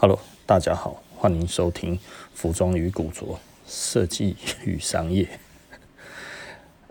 [0.00, 0.16] Hello，
[0.46, 1.98] 大家好，欢迎收听
[2.32, 5.28] 服装与古着设计与商业。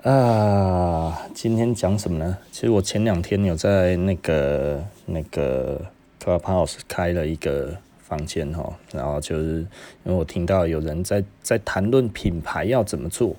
[0.04, 2.38] 啊，今天讲什么呢？
[2.52, 5.82] 其实我前两天有在那个那个
[6.22, 9.60] Clubhouse 开了一个房间哈，然后就是
[10.04, 13.34] 因为我听到有人在在谈论品牌要怎么做，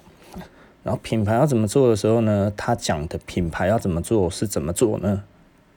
[0.82, 5.25] 然后品牌要怎么做的时候呢，他讲的品牌要怎么做是怎么做呢？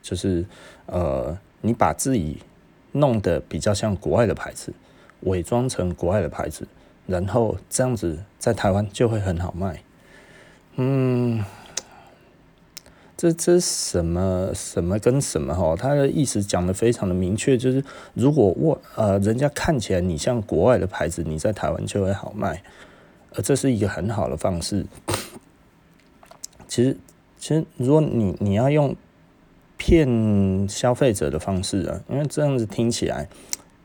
[0.01, 0.45] 就是
[0.85, 2.37] 呃，你把自己
[2.93, 4.73] 弄得比较像国外的牌子，
[5.21, 6.67] 伪装成国外的牌子，
[7.07, 9.81] 然后这样子在台湾就会很好卖。
[10.75, 11.43] 嗯，
[13.15, 15.75] 这这什么什么跟什么哈？
[15.75, 17.83] 他的意思讲得非常的明确，就是
[18.13, 22.61] 如果我呃人家看起来你像国外的牌子，你在台湾就会好卖，
[23.35, 24.85] 而这是一个很好的方式。
[26.67, 26.97] 其实
[27.37, 28.95] 其实如果你你要用。
[29.83, 33.27] 骗消费者的方式啊，因为这样子听起来，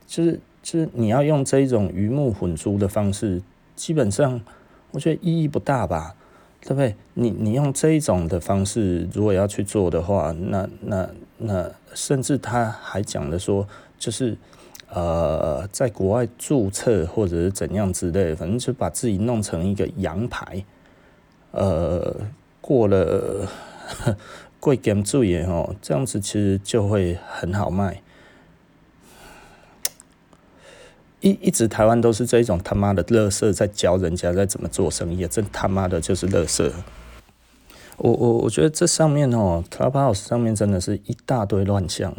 [0.06, 3.40] 就是就是你要用这一种鱼目混珠的方式，
[3.74, 4.38] 基本上
[4.90, 6.14] 我觉得意义不大吧，
[6.60, 6.94] 对不对？
[7.14, 13.66] 你你用这一种的方式，如果要去做的话，那那那甚至他还讲的说，
[13.98, 14.36] 就是
[14.90, 20.62] 呃，在国外注册或者是怎样之类，反正就把自己弄成一个洋牌，
[21.52, 22.14] 呃，
[22.60, 23.48] 过了。
[24.60, 28.02] 贵点注意哦，这样子其实就会很好卖。
[31.20, 36.72] 一一直台湾都是这种他妈的乐色在教人家在怎么做生意，真他妈的就是乐色。
[37.96, 42.14] 我我我觉得这上面哦，Clubhouse 上面真的是一大堆乱象。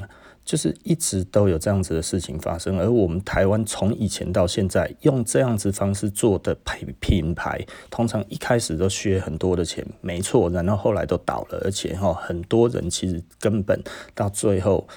[0.48, 13.84] 就是一直都有这样子的事情发生，而我们台湾从以前到现在用这样子方式做的品品牌，通常一开始都削很多的钱，没错，然后后来都倒了，而且哈，很多人其实根本
[14.16, 14.88] 到最后。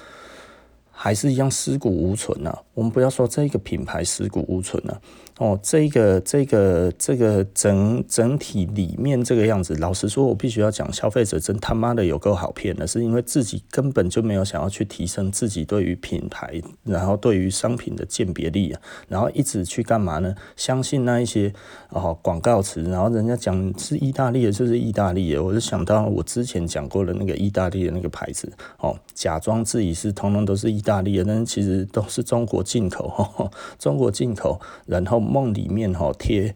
[0.93, 2.55] 还是一样尸骨无存啊！
[2.75, 5.01] 我们不要说这个品牌尸骨无存啊，
[5.41, 20.35] 哦，这个这个这个整整体里面这个样子，老实说，我必须要讲，消费者真他妈的有够好骗的，是因为自己根本就没有想要去提升自己对于品牌，然后对于商品的鉴别力啊，然后一直去干嘛呢？
[20.55, 21.51] 相信那一些
[21.89, 31.01] 哦广告词，然后人家讲是意大利的，就是意大利的，我就想到我之前讲过的那个意大利的那个牌子哦，假装自己是通通都是意大。
[31.01, 36.53] 利的，但是其实都是中国进口，呵 呵中国进口，然后梦里面哈贴，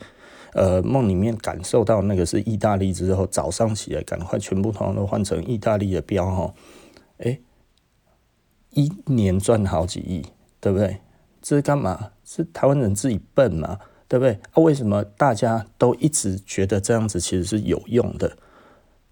[0.53, 6.53] 呃梦里面感受到那个是意大利之后，早上起来赶快全部通通都换成意大利的标哈，
[7.19, 7.39] 哎，
[8.71, 10.25] 一年赚好几亿，
[10.59, 10.97] 对不对？
[11.41, 12.11] 这是干嘛？
[12.25, 14.33] 是台湾人自己笨嘛，对不对？
[14.51, 18.37] 啊，为什么大家都一直觉得这样子其实是有用的？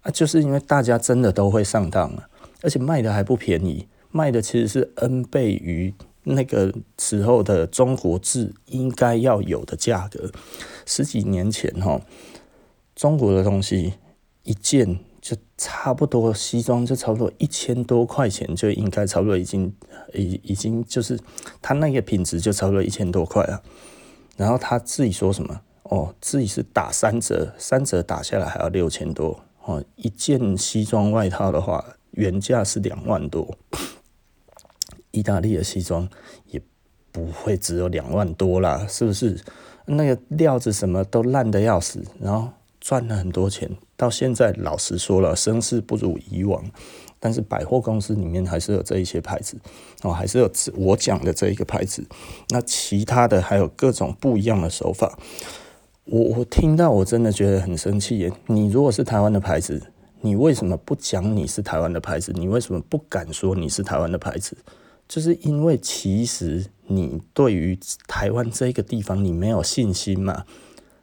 [0.02, 2.28] 啊，就是因为大家真的都会上当啊，
[2.62, 3.88] 而且卖的还不便宜。
[4.10, 10.30] 卖的其实是 N 倍于那个时候的中国制应该要有的价格。
[10.84, 12.00] 十几年前哈，
[12.94, 13.94] 中国的东西
[14.42, 19.72] 一件就差不多，西装就差不多一千多块钱就应该差不多已经
[20.12, 21.18] 已已经就是
[21.62, 23.62] 他那个品质就差不多一千多块了。
[24.36, 25.60] 然后他自己说什么？
[25.84, 29.84] 哦，自己是打三折，三折打下来还要六千多哦。
[29.96, 33.56] 一件西装外套的话，原价是两万多。
[35.14, 36.08] 意大利的西装
[36.50, 36.60] 也
[37.12, 39.38] 不会只有两万多啦，是不是？
[39.86, 42.48] 那个料子什么都烂得要死，然后
[42.80, 43.70] 赚了很多钱。
[43.96, 46.64] 到现在老实说了，声势不如以往，
[47.20, 49.56] 但是百货公司里面还是有这一些牌子
[50.02, 52.04] 哦，还是有我讲的这一个牌子。
[52.48, 55.16] 那其他的还有各种不一样的手法。
[56.06, 58.32] 我我听到我真的觉得很生气耶！
[58.46, 59.80] 你如果是台湾的牌子，
[60.22, 62.32] 你为什么不讲你是台湾的牌子？
[62.34, 64.56] 你为什么不敢说你是台湾的牌子？
[65.06, 70.44] 就是因为其实你对于台湾这个地方你没有信心嘛，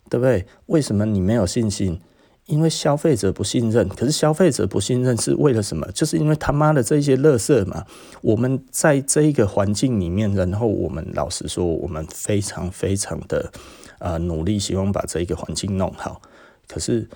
[0.09, 0.45] 对不对？
[0.65, 1.99] 为什么你没有信心？
[2.47, 3.87] 因为消费者不信任。
[3.87, 5.89] 可是消费者不信任是为了什么？
[5.91, 7.85] 就是因为他妈的这些垃圾嘛。
[8.21, 13.51] 我们在这一个环境里面，然后我们老实说，我们非常非常的
[13.99, 16.21] 啊努力，希望把这一个环境弄好。
[16.67, 17.07] 可是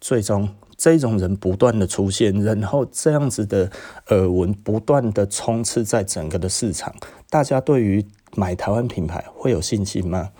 [0.00, 0.48] 最终。
[0.76, 3.70] 这种人不断的出现，然后这样子的
[4.08, 6.94] 耳闻不断的充斥在整个的市场，
[7.30, 10.30] 大家对于买台湾品牌会有信心吗？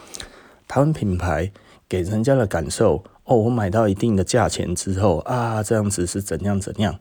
[0.69, 1.51] 台湾品牌
[1.89, 6.99] 给人家的感受，哦，我买到一定的价钱之后啊，这样子是怎样怎样？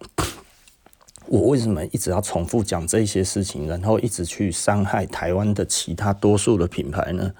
[1.27, 7.33] 我为什么一直要重复讲这些事情，然后一直去伤害台湾的其他多数的品牌呢？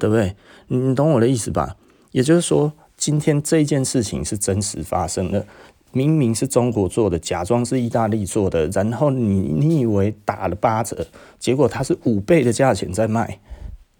[0.00, 0.34] 对不对？
[0.66, 1.76] 你懂我的意思吧？
[2.10, 2.72] 也就是说。
[3.08, 5.46] 今天这件事情是真实发生的，
[5.92, 11.06] 明明是中国做的，假装是意大利做的，然后你你以为打了八折，
[11.38, 13.38] 结果它是五倍的价钱在卖。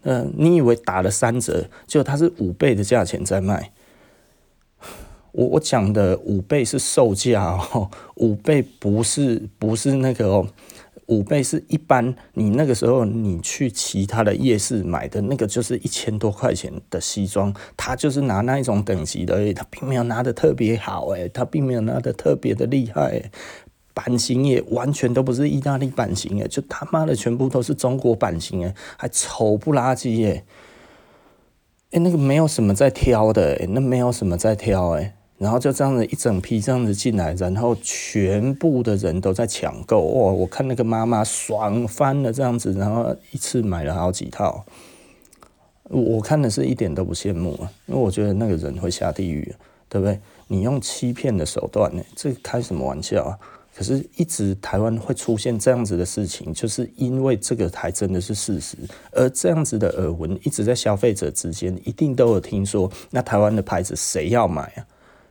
[0.03, 3.71] 嗯、呃，你以为打了三折，结果它是五倍的价钱在卖。
[5.31, 10.47] 我我讲的五倍是售价哦，五倍不是不是那个哦。
[11.09, 23.31] 五倍是一般，你那个时候你去其他的夜市买的那个就是一千多块钱的西装，他就是拿那一种等级的而已，他并没有拿的特别好诶，他并没有拿的特别的厉害，
[23.93, 30.43] 版型也完全都不是意大利版型诶，就他妈的全部都是中国版型诶，还丑不拉几诶，
[31.91, 35.13] 诶，那个没有什么在挑的诶，那没有什么在挑诶。
[35.39, 40.31] 然后就这样子一整批这样子进来，然后全部的人都在抢购哇！
[40.31, 44.65] 我看那个妈妈爽翻了这样子，然后一次买了好几套。
[45.85, 49.55] 我看的是一点都不羡慕啊，因为我觉得那个人会下地狱，
[49.87, 50.19] 对不对？
[50.47, 53.39] 你用欺骗的手段呢，这开什么玩笑啊？
[53.75, 58.77] 可是，一直台湾会出现这样子的事情，就是因为这个还真的是事实。
[59.11, 64.85] 而这样子的耳闻一直在消费者之间一定都有听说，那台湾的牌子谁要买啊？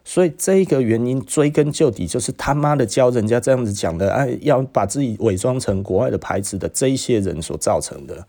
[0.09, 8.27] 所以这个原因追根究底，就是他妈的教人家这样子讲的，哎，要把自己伪装成国外的牌子的这一些人所造成的。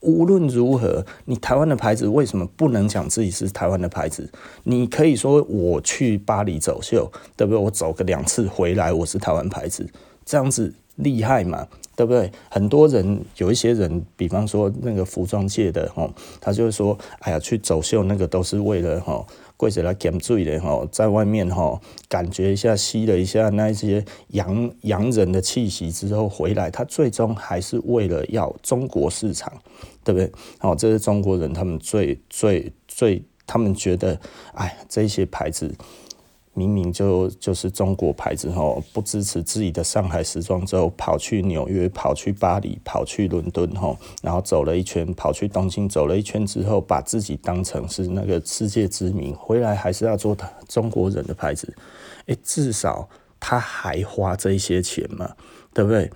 [0.00, 4.30] 无论如何，你台湾的牌子为什么不能讲自己是台湾的牌子？
[4.64, 7.62] 你可以说我去巴黎走秀，对不对？
[7.62, 9.86] 我走个两次回来，我是台湾牌子，
[10.24, 11.68] 这样子厉害嘛？
[11.94, 12.32] 对不对？
[12.48, 16.10] 很多人有一些人，比方说那个服装界的哦，
[16.40, 19.26] 他就是说，哎呀，去走秀那个都是为了哈。
[19.58, 21.78] 跪着来减罪的哈，在外面哈，
[22.08, 29.52] 感觉一下，吸了一下那些洋洋人的气息之后回来，他最终还是为了要中国市场，
[30.02, 30.32] 对不对？
[30.58, 34.18] 好，这是中国人他们最最最，他们觉得，
[34.54, 35.74] 哎，这些牌子。
[36.58, 51.72] 明明就就是中国牌子吼，不支持自己的上海时装周，跑去纽约，跑去巴黎，跑去伦敦吼，然后走了一圈，跑去东京走了一圈之后，把自己当成是那个世界知名，回来还是要做中国人的牌子，
[52.26, 53.08] 诶，至少
[53.38, 55.36] 他还花这些钱嘛，
[55.72, 56.10] 对不对？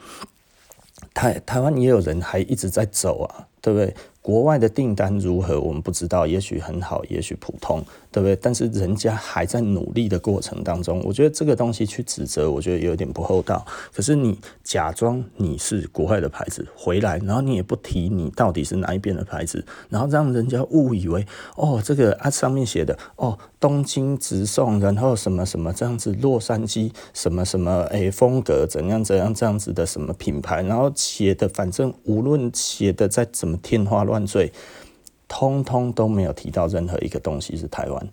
[1.15, 3.95] 台台湾也有人还一直在走啊，对不对？
[4.23, 8.37] 国外的订单如何，我们不知道，也许很好，也许普通，对不对？
[8.37, 13.67] 但是人家还在努力的过程当中，我觉得这个东西去指责，我觉得有点不厚道。
[13.93, 21.27] 可是你假装你是国外的牌子回来，然后你也不提你到底是哪一边的牌子，然后让人家误以为
[21.57, 34.53] 哦，这个啊上面写的哦，东京直送，然后什么什么这样子，洛杉矶什么什么哎风格怎样怎样这样子的什么品牌，然后写的反正无论写的再怎么天花乱万罪，
[35.27, 38.09] 通通都没有提到任何一个东西是台湾。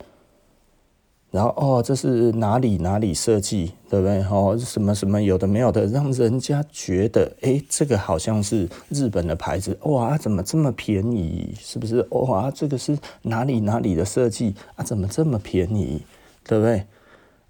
[1.31, 4.24] 然后哦，这是哪里哪里设计，对不对？
[4.31, 11.54] 哦，什么什么有的没有的，让人家觉得，哎，这个好像是日本的牌子，哇，怎么这么便宜？
[11.60, 12.02] 是不是？
[12.10, 14.84] 哇，这个是哪里哪里的设计啊？
[14.84, 16.02] 怎么这么便宜？
[16.44, 16.84] 对不对？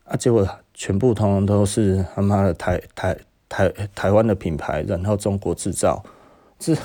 [0.04, 3.18] 啊，结果全部通通都是他妈的台台
[3.48, 6.04] 台台湾的品牌，然后中国制造，
[6.60, 6.76] 这。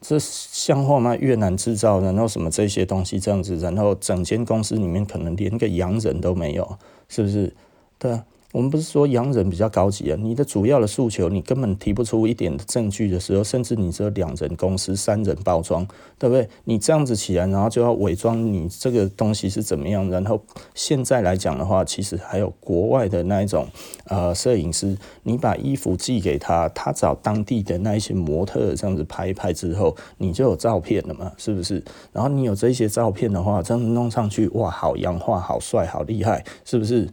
[0.00, 1.16] 这像话吗？
[1.16, 6.78] 越南制造，然后什么这些东西这样子，然后整间公司里面可能连个洋人都没有，
[7.08, 7.54] 是不是？
[7.98, 8.24] 对啊。
[8.52, 15.86] 我们不是说洋人比较高级啊，你的主要的诉求你根本提不出一点的证据的时候，甚至你这两人公司、三人包装，
[16.18, 16.48] 对不对？
[16.64, 20.08] 你这样子起来，然后就要伪装你这个东西是怎么样？
[20.08, 20.42] 然后
[20.74, 23.68] 现在来讲的话，其实还有国外的那一种
[24.06, 31.84] 呃摄影师，你把衣服寄给他，他找当地的那一些模特这样子拍一拍之后，你就有照片了嘛，是不是？
[32.12, 37.06] 然后你有这些照片的话，这样弄上去，哇，好洋化，好帅，好厉害，是不是？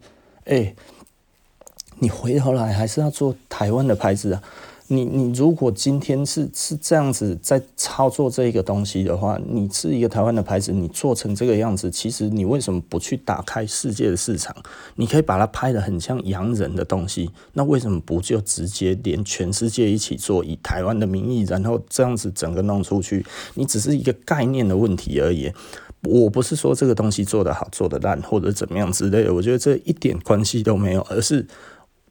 [0.45, 0.73] 哎。
[1.99, 4.41] 你回头来还是要做台湾的牌子啊！
[4.87, 14.55] 你你如果今天是是这样子在操作这个东西的话，你是一个台湾的牌子，你做成这个样子，其实你为什么不去打开世界的市场？
[14.93, 23.25] 你可以把它拍得很像洋人的东西，那为什么不就直接连全世界一起做，以台湾的名义，然后这样子整个弄出去？
[23.55, 25.51] 你只是一个概念的问题而已。
[26.03, 31.47] 我不是说这个东西做得好、做得烂或者怎么样之类的，我觉得这一点关系都没有，而是。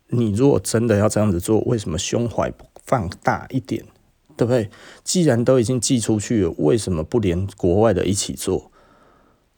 [0.08, 3.84] 你如果真的要这样子做，为什么胸怀不放大一点，
[4.36, 4.70] 对不对？
[5.02, 8.70] 既然都已经寄出去了，为什么不连国外的一起做？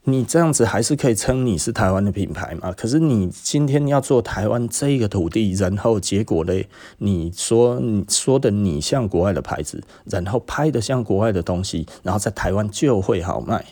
[0.05, 2.71] 你这样子还是可以称你是台湾的品牌嘛？
[2.73, 13.65] 可是你今天要做台湾这个土地，然后结果嘞，你说你说的你像国外的牌子，然后拍的像国外的东西，然后在台湾就会好卖。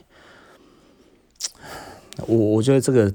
[2.26, 3.14] 我我觉得这个。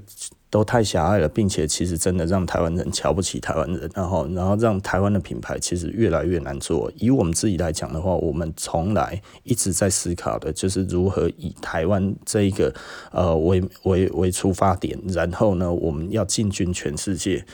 [0.50, 6.90] 都太狭隘了，并且其实真的让台湾人瞧不起台湾人，然后然后让台湾的品牌其实越来越难做。
[6.96, 12.74] 以我们自己来讲的话，我们从来一直在思考的就是如何以台湾这一个
[13.12, 17.44] 呃为为为出发点，然后呢，我们要进军全世界。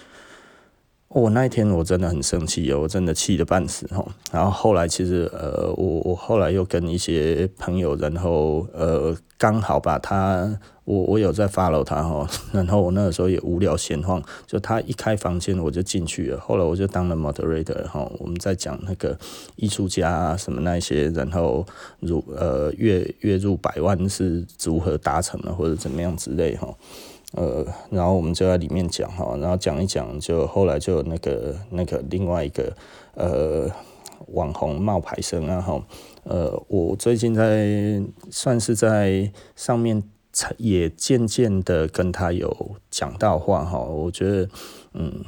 [1.08, 4.04] 我、那一天我真的很生气哦，我真的气得半死哈。
[4.32, 12.28] 然后后来其实呃，我我后来又跟一些朋友，然后呃，刚好把他，我我有在 follow 他哈。
[12.52, 16.40] 然后我那个时候也无聊闲晃，就他一开房间我就进去了。
[16.40, 19.16] 后来我就当了 moderator 哈，我们在讲那个
[19.54, 21.64] 艺术家啊什么那些，然后
[22.00, 26.68] 入呃月月入百万是如何达成的，或者怎么样之类哈。
[27.36, 32.74] 呃，然后我们就在里面讲哈，然后讲一讲，就后来就那个那个另外一个
[33.14, 33.70] 呃
[34.28, 35.80] 网红冒牌生啊哈，
[36.24, 40.02] 呃，我最近在算是在上面
[40.56, 44.48] 也渐渐的跟他有讲到话哈，我觉得
[44.94, 45.22] 嗯，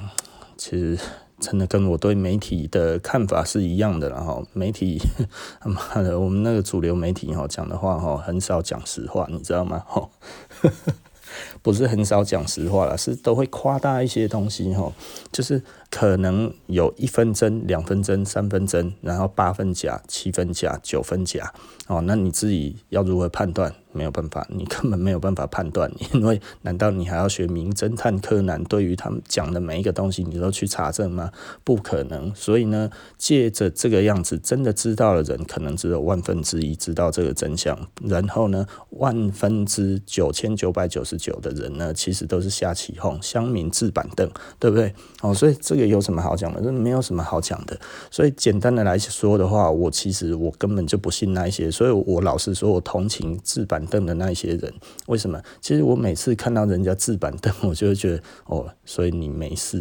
[0.57, 0.99] 其实
[1.38, 4.99] 真的跟我对媒体的看法是一样的，然后媒体
[5.61, 9.85] 他 妈的，我们那个主流媒体哈讲的话哈，很少讲实话，你知道吗？
[9.87, 10.09] 哈。
[11.62, 14.93] 不是很少讲实话了，是都会夸大一些东西哈，
[15.33, 21.52] 就是可能有一分真、两分真、三分真，然后八分假、七分假、九分假
[21.87, 23.75] 哦，那你自己要如何判断？
[23.90, 28.62] 没有办法，你根本没有办法判断，因为难道你还要学名侦探柯南？
[28.64, 31.33] 对于他们讲的每一个东西，你都去查证吗？
[31.64, 32.33] 不可能。
[32.35, 37.76] 所以呢，借着这个样子，真的知道的人可能只有万分之一知道这个真相。
[38.04, 44.30] 然后呢，万分之九千九百九十九的人呢，其实都是瞎起哄，乡民治板凳，
[44.61, 44.95] 对不对？
[45.23, 46.61] 哦，所以这这个有什么好讲的？
[46.61, 47.79] 这没有什么好讲的。
[48.11, 51.71] 所以简单的来说的话，我其实我根本就不信那一些。
[51.71, 54.75] 所以我老实说，我同情制板凳的那一些人，
[55.07, 55.41] 为什么？
[55.61, 59.81] 其实我每次看到人家制板凳， 我就会觉得哦，所以你没事，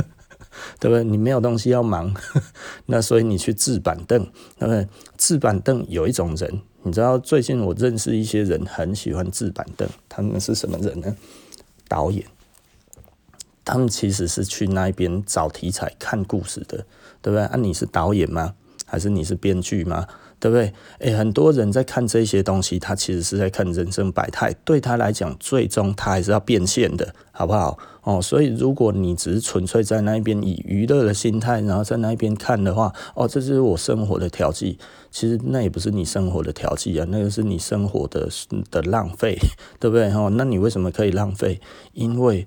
[0.80, 1.04] 对不对？
[1.04, 2.14] 你没有东西要忙，
[2.86, 4.18] 那所以你去制板凳，
[4.58, 4.88] 对不对？
[5.18, 11.14] 治板凳有一种人，你知道，最近我认识一些人很喜欢制板凳，他们是什么人呢？
[11.86, 12.24] 导演，
[13.68, 16.78] 他们其实是去那边找题材、看故事的，
[17.20, 17.42] 对不对？
[17.42, 18.54] 啊，你是导演吗？
[18.86, 20.06] 还是你是编剧吗？
[20.40, 20.72] 对不对？
[21.00, 24.54] 诶，很多人在看这些东西，他其实是在看人生百态。
[24.64, 27.76] 对他来讲，最终他还是要变现的，好不好？
[28.04, 34.78] 哦，所以如果你只是纯粹在那一边以娱乐的心态，然后在那一边看的话，哦，这就是我生活的调剂。
[35.10, 38.28] 其实那也不是你生活的调剂啊，那个是你生活的
[38.70, 39.36] 的浪费，
[39.78, 40.10] 对不对？
[40.12, 41.60] 哦，那你为什么可以浪费？
[41.92, 42.46] 因为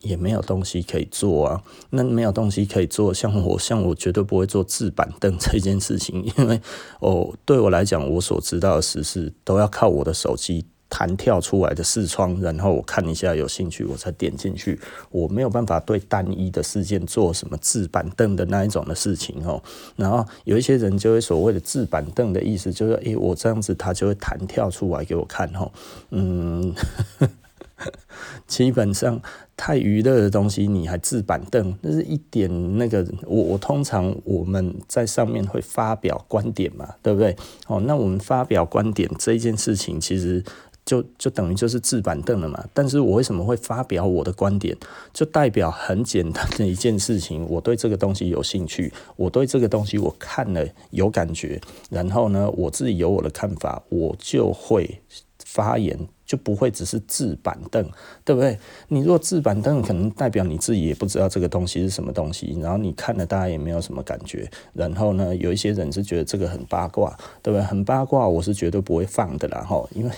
[0.00, 6.60] 也没有东西可以做啊，那没有东西可以做，像我，像我绝对不会做制板凳这件事情， 因为
[7.00, 14.80] 哦，对我来讲，我所知道的时事都要靠我的手机弹跳出来的视窗，然后我看一下有兴趣，我才点进去。
[15.10, 19.62] 我没有办法对单一的事件做什么制板凳的那一种的事情哦。
[19.96, 25.70] 然后有一些人就会所谓的制板凳的意思，就是诶，我这样子，他就会弹跳出来给我看哦。
[26.10, 26.72] 嗯。
[28.46, 29.20] 基本上
[29.56, 33.06] 太娱乐的东西，你还治板凳，那是一点那个。
[33.26, 37.36] 我我通常我们在上面会发表观点嘛，对不对？
[37.66, 40.42] 哦，那我们发表观点这件事情，其实
[40.84, 42.64] 就就等于就是治板凳了嘛。
[42.74, 44.76] 但是我为什么会发表我的观点？
[45.12, 55.00] 就代表很简单的一件事情，我对这个东西有兴趣，我对这个东西我看了有感觉，然后呢，我自己有我的看法，我就会
[55.44, 55.98] 发言。
[56.28, 57.82] 就不会只是制板凳，
[58.22, 58.56] 对不对？
[58.86, 64.48] 你若制板凳，可能代表你自己也不知道这个东西是什么东西，然后你看了大家也没有什么感觉。
[64.74, 67.64] 然后呢，有一些人是觉得这个很八卦，对不对？
[67.64, 70.10] 很八卦，我是绝对不会放的啦，吼，因为。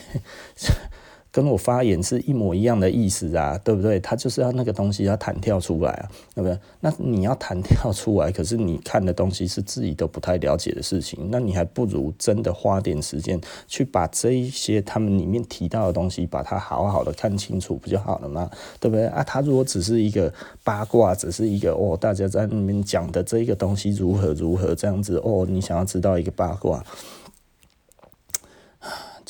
[1.33, 4.01] 跟我发言是一模一样的意思啊，对不对？
[4.01, 6.59] 他就是要那个东西要弹跳出来啊，对不对？
[6.81, 18.51] 那你要弹跳出来，可是你看的东西是自己都不太了解的事情，那你还不如真的花点时间去把这一些他们里面提到的东西，把它好好的看清楚，不就好了吗？
[18.81, 19.07] 对不对？
[19.07, 20.33] 啊，他如果只是一个
[20.65, 26.85] 八卦，只是一个哦，大家在那边讲的这一个东西如何如何这样子哦，你想要知道一个八卦。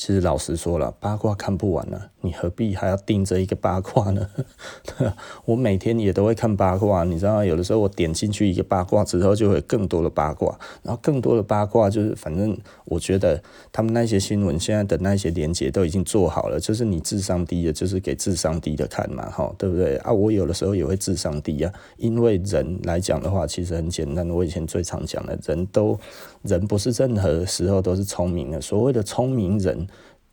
[0.01, 2.10] 其实老实说了，八卦看不完了。
[2.21, 4.29] 你何必还要盯着一个八卦呢？
[5.45, 20.11] 我每天也都会看八卦，你知道吗，有的时候我点进去一个八卦之后，就会有更多的八卦，然后更多的八卦就是，反正我觉得他们那些新闻现在的那些连接都已经做好了，就是你智商低的，就是给智商低的看嘛，哈，对不对啊？
[20.11, 24.29] 我有的时候也会智商低啊，因为人来讲的话，其实很简单。
[24.29, 25.99] 我以前最常讲的，人都
[26.43, 29.87] 人不是任何时候都是聪明的，所谓的聪明人，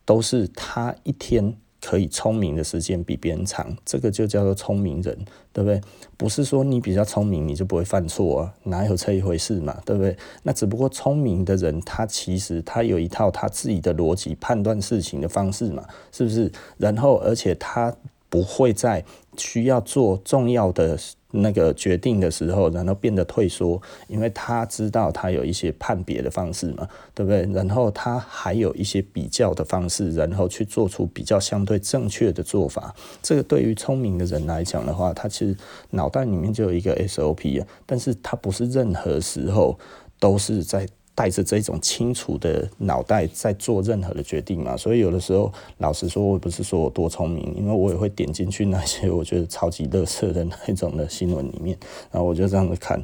[0.05, 1.55] 都是他一天。
[1.81, 5.17] 可以聪明的时间比别人长，这个就叫做聪明人，
[5.53, 5.81] 对不对？
[6.17, 10.15] 不是说你比较聪明你就不会犯错啊，哪有这一回事嘛，对不对？
[10.43, 16.51] 那只不过聪明的人他其实他有一套他自己的逻辑判断事情的方式嘛，是不是？
[16.77, 17.95] 然后而且他
[18.29, 19.03] 不会在
[19.37, 20.97] 需要做重要的。
[21.31, 27.47] 那个决定的时候，然后变得退缩，因为他知道他有一些判别的方式嘛，对不对？
[27.53, 32.93] 然后他还有一些比较的方式，然后去做出比较相对正确的做法。
[33.21, 35.55] 这个对于聪明的人来讲的话，他其实
[35.91, 39.77] 脑袋里面就有一个 SOP 啊，但是他不是任何时候
[40.19, 40.87] 都是在。
[41.19, 51.77] 带着这种清楚的脑袋在做任何的决定嘛，所以有的时候，老实说，我不是说我多聪明，因为我也会点进去那些我觉得超级乐色的那种的新闻里面，
[52.09, 53.03] 然后我就这样子看，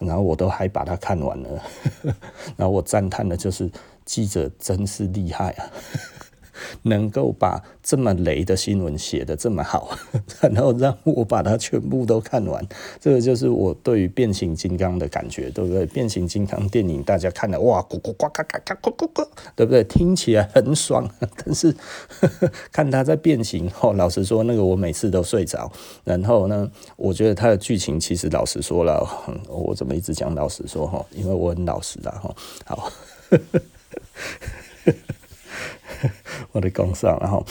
[0.00, 1.62] 然后我都还把它看完了，
[2.58, 3.70] 然后我赞叹的就是
[4.04, 5.70] 记者真是厉害啊。
[6.82, 9.96] 能够把这么雷的新闻写得这么好，
[10.40, 12.66] 然后让我把它全部都看完，
[13.00, 15.86] 这个就是我对于变形金刚的感觉，对不对？
[15.86, 19.82] 变形金刚电影大家看了哇，咕咕呱嘎嘎嘎咕咕咕，对不对？
[19.84, 21.08] 听起来很爽，
[21.44, 21.74] 但是
[22.70, 25.70] 看他在变形哦，老实说，那个我每次都睡着。
[26.04, 29.06] 然后呢，我觉得他的剧情其实老实说了，
[29.48, 31.04] 我怎么一直讲老实说哈？
[31.12, 32.34] 因为我很老实的哈。
[32.64, 32.92] 好。
[36.52, 37.44] 我的工上，然后，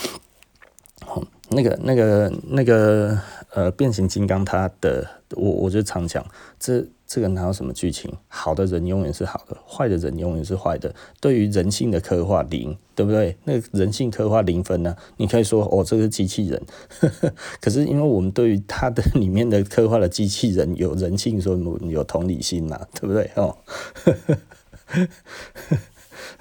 [1.50, 3.18] 那个、那个、那个，
[3.50, 6.24] 呃，变形金刚，它的，我我就常讲，
[6.58, 8.10] 这这个哪有什么剧情？
[8.28, 10.94] 好的人永远是好的，坏的人永远是坏的。
[11.20, 13.36] 对于人性的刻画零，对不对？
[13.44, 14.96] 那个人性刻画零分呢？
[15.18, 16.62] 你可以说哦，这个机器人，
[17.60, 23.30] 可是因为我们对于它的里面的刻画的机器人有人性，所以有同理心嘛，对不对？
[23.34, 23.54] 哦。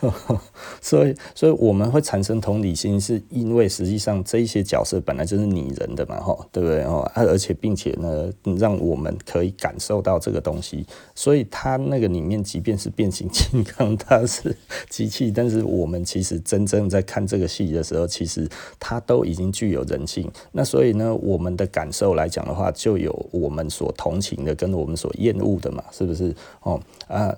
[0.81, 6.83] 所以，所以我们会产生同理心，是因为实际上这一些角色本来就是拟人的嘛，哈，对不对？
[6.83, 10.85] 哦，而且并且呢，让我们可以感受到这个东西。
[11.13, 14.55] 所以，它那个里面，即便是变形金刚，它是
[14.89, 20.29] 机器，但是我们其实真正在看这个戏的时候，其实它都已经具有人性。
[20.51, 26.33] 那所以呢，我们的感受来讲的话，就有我们所同情的，跟我们所厌恶的嘛，是不是？
[26.61, 27.35] 哦，啊，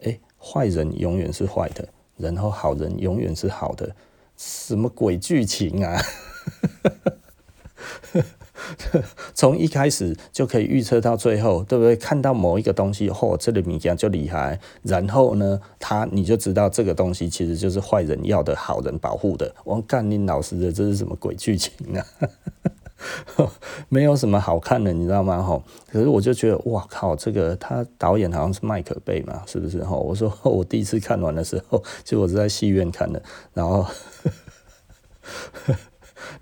[0.00, 1.88] 诶，坏人永远是坏的。
[2.22, 3.94] 然后好人永远是好的，
[4.36, 6.00] 什么鬼剧情啊？
[9.34, 11.96] 从一开始就可以预测到最后，对不对？
[11.96, 14.58] 看到某一个东西，嚯、哦，这个物件就厉害。
[14.82, 19.52] 然后呢，他你就知道这个东西其实就是坏人要的，好人保护的。
[19.64, 22.06] 我干你老师的，这是什么鬼剧情啊？
[23.88, 25.42] 没有什么好看的，你知道吗？
[25.42, 29.82] 吼，可是我就觉得，哇靠，这个他导演好像是麦可贝嘛，是不是？
[29.84, 33.86] 吼，我说 我第一次看完的时候，就我是在戏院看的，然后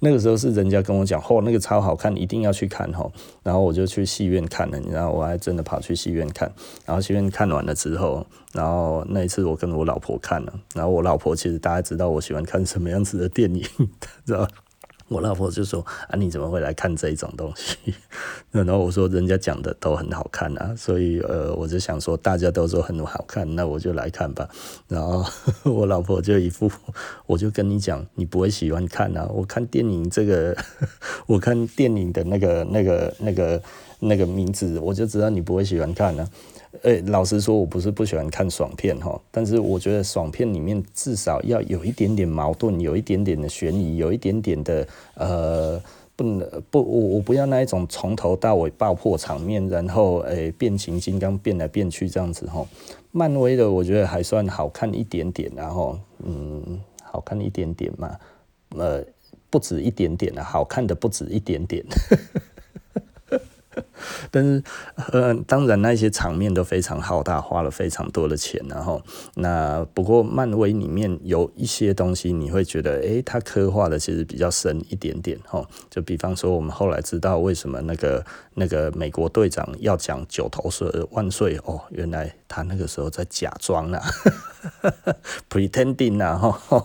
[0.00, 3.10] 那个时候是人家跟我讲，嚯，那个超好看，一定要去看吼，
[3.42, 6.52] 然后我就去戏院看了，你知道，我还真的跑去戏院看，
[6.84, 13.62] 然后戏院看完了之后，然后那一次我跟我老婆看了，然后我老婆其实大家知道我喜欢看什么样子的电影，
[14.26, 14.46] 知道。
[15.10, 17.76] 我老婆就说：“啊，你怎么会来看这一种东西？”
[18.52, 24.48] 然后我说：“人家讲的都很好看啊，所以呃，我就想说大家都说很好看，那我就来看吧。”
[24.86, 25.24] 然后
[25.68, 26.70] 我老婆就一副，
[27.26, 29.28] 我就跟你讲，你不会喜欢看啊。
[29.34, 30.56] 我看电影这个，
[31.26, 33.60] 我看电影的那个、那个、那个、
[33.98, 36.28] 那个名字，我就知道你不会喜欢看啊。
[36.82, 45.82] 诶、老实说，我不是不喜欢看爽片哈，但是我觉得爽片里面至少要有一点点矛盾，有一点点的悬疑，有一点点的呃，
[46.16, 52.66] 不能不，我我不要那一种从头到尾爆破场面，然后诶、变形金刚变来变去这样子哈。
[53.12, 58.16] 漫威的我觉得还算好看一点点，然后嗯，好看一点点嘛，
[58.76, 59.04] 呃，
[59.50, 61.84] 不止一点点啊，好看的不止一点点。
[64.30, 64.62] 但是，
[65.12, 69.00] 呃，当然那些场面都非常浩大，花了非常多的钱，然后
[69.36, 84.02] 那不过漫威里面有一些东西，你会觉得，诶，它刻画的其实比较深一点点，哦，就比方说我们后来知道为什么那个那个美国队长要讲九头蛇万岁哦，原来他那个时候在假装啊，
[85.48, 86.84] pretending 啊，哈，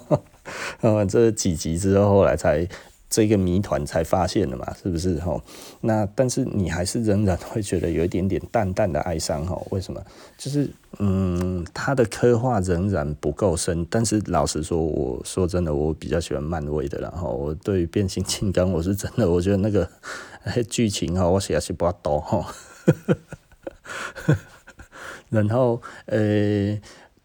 [0.81, 2.67] 呃， 这几集之后后来才。
[3.15, 5.41] 这个谜团才发现的嘛，是不是吼？
[5.79, 9.65] 那但是你还是仍然会觉得有一点点淡淡的哀伤吼？
[9.71, 10.03] 为什么？
[10.37, 13.87] 就是嗯，他的刻画仍然不够深。
[13.89, 16.99] 但是老实说，我说真的，我比较喜欢漫威的。
[16.99, 19.89] 然后我对变形金刚，我是真的，我觉得那个
[20.69, 22.53] 剧情哈，我写是不多哈。
[25.29, 26.77] 然后呃。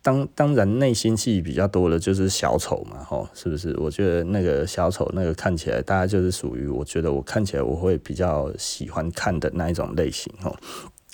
[0.02, 3.76] 当当然内心戏比较多的就是小丑嘛，吼，是不是？
[3.78, 10.56] 我觉得那个小丑那个看起来，大概就是属于我觉得我看起来我会比较喜欢看的那一种类型，吼，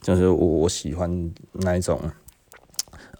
[0.02, 2.00] 就是我我喜欢那一种，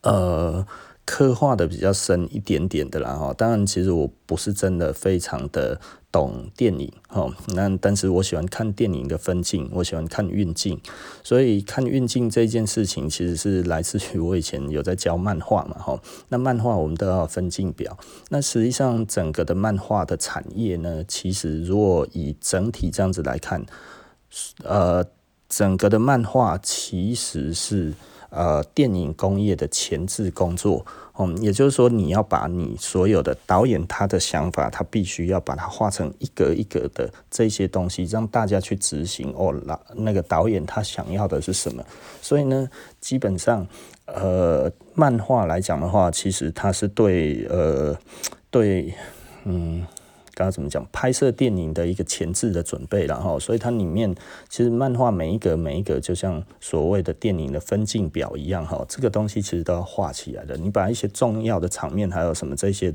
[0.03, 0.67] 呃。
[1.09, 5.81] 刻画的比较深一点点的啦哈，当然其实我不是真的非常的
[6.17, 10.81] 懂电影哦，那但是我喜欢看电影的分镜，我喜欢看运镜，
[11.23, 16.01] 所以看运镜这件事情其实是来自于我以前有在教漫画嘛哈，
[16.31, 17.99] 那漫画我们都要分镜表，
[18.31, 23.63] 那实际上整个的漫画的产业呢，其实如果以整体这样子来看，
[24.65, 25.05] 呃，
[25.51, 27.93] 整个的漫画其实是。
[28.31, 30.85] 呃，电影工业的前置工作，
[31.19, 39.33] 嗯，也就是说，你要把你所有的导演他的想法，他必须要把它画成一格一格的这些东西，让大家去执行。
[39.37, 41.85] 哦，那那个导演他想要的是什么？
[42.21, 42.69] 所以呢，
[43.01, 43.67] 基本上，
[44.07, 47.97] 呃，漫画来讲的话，其实它是对，呃，
[48.51, 48.95] 对，
[49.45, 49.87] 嗯。
[50.37, 50.87] 刚刚怎么讲？
[50.93, 54.15] 拍摄电影的一个前置的准备，然后，所以它里面
[54.51, 60.55] 其实漫画每一格每一格，就像所谓的电影的分镜表一样，哈，这个东西其实都要画起来的。
[60.59, 62.95] 你把一些重要的场面，还有什么这些。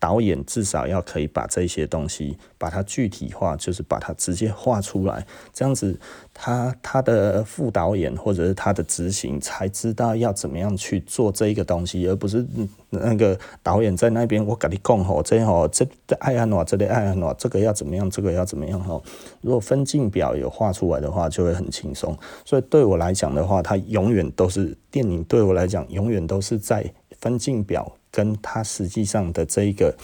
[0.00, 5.96] 导演至少要可以把这些东西把它具体化，就是把它直接画出来，这样子
[6.32, 12.44] 他他的副导演或者是他的执行才知道要怎么样去做这一个东西，而不是
[12.88, 15.86] 那个导演在那边我跟你讲吼，这吼这
[16.18, 19.02] 爱安诺，这里爱安诺，这个要怎么样，这个要怎么样吼。
[19.42, 22.16] 如果分镜表有画出来的话，就会很轻松。
[22.46, 27.92] 所以对我来讲的话，它永远都是电影，对我来讲永远都是在分镜表。
[28.10, 29.94] 跟他实际上的这一个、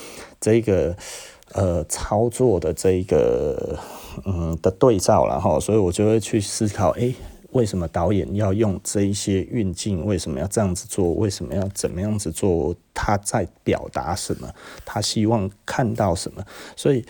[0.41, 0.97] 这一个
[1.53, 3.79] 呃操作的这一个
[4.25, 7.15] 嗯的对照了哈，所以我就会去思考，诶，
[7.53, 10.05] 为什么导演要用这一些运镜？
[10.05, 11.13] 为什么要这样子做？
[11.15, 12.75] 为什么要怎么样子做？
[12.93, 14.53] 他在表达什么？
[14.85, 16.45] 他希望看到什么？
[16.77, 17.05] 所以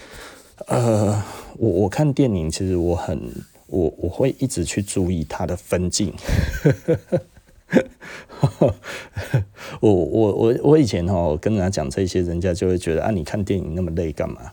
[0.68, 1.22] 呃，
[1.58, 3.20] 我我看电影，其实我很
[3.66, 6.14] 我我会一直去注意他的分镜。
[9.80, 14.52] 我我我我以前哦跟人家讲这些，人家就会觉得啊，你看电影那么累干嘛？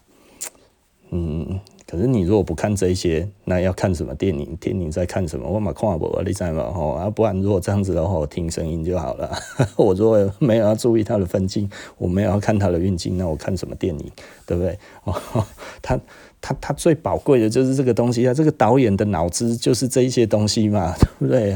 [1.12, 4.56] 嗯，可是你如果不看这些，那要看什么电影？
[4.56, 5.48] 电影在看什么？
[5.48, 6.72] 我嘛看不，你知嘛？
[6.72, 9.32] 吼啊，不然如果这样子的话，我听声音就好了。
[9.78, 14.12] 我如果没有要注意他的分镜，我没有要看他的运镜，那我看什么电影？
[14.48, 14.80] 对不对？
[15.04, 15.14] 哦，
[15.84, 16.00] 他。
[16.46, 21.52] 他他最宝贵的就是这个东西啊，这个导演的脑子就是这一些东西嘛， 对不对？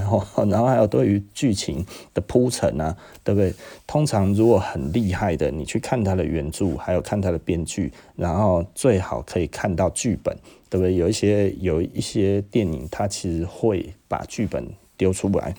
[0.49, 3.53] 然后还有对于剧情的铺陈啊，对不对？
[3.85, 10.33] 通常如果很厉害的，你去看他的原著，还有看他的编剧，然后最好可以看到剧本，
[10.69, 10.95] 对不对？
[10.95, 15.53] 有一些有一些电影，他其实会把剧本丢出来。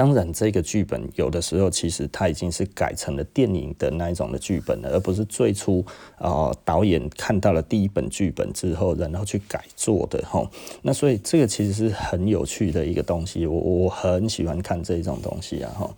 [0.00, 5.84] 当然，这个剧本有的时候其实它已经是改成了电影的那一种的剧本了，而不是最初
[6.16, 10.48] 啊、呃、导演看到了第一本剧本之后，然后去改做的吼。
[10.80, 15.94] 那所以这个其实是很有趣的一个东西，我我很喜欢看这种东西啊哈。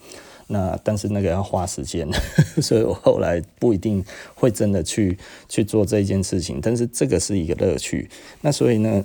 [0.48, 2.08] 那但是那个要花时间，
[2.60, 5.16] 所以我后来不一定会真的去
[5.48, 6.58] 去做这件事情。
[6.60, 8.10] 但是这个是一个乐趣。
[8.40, 9.04] 那所以呢，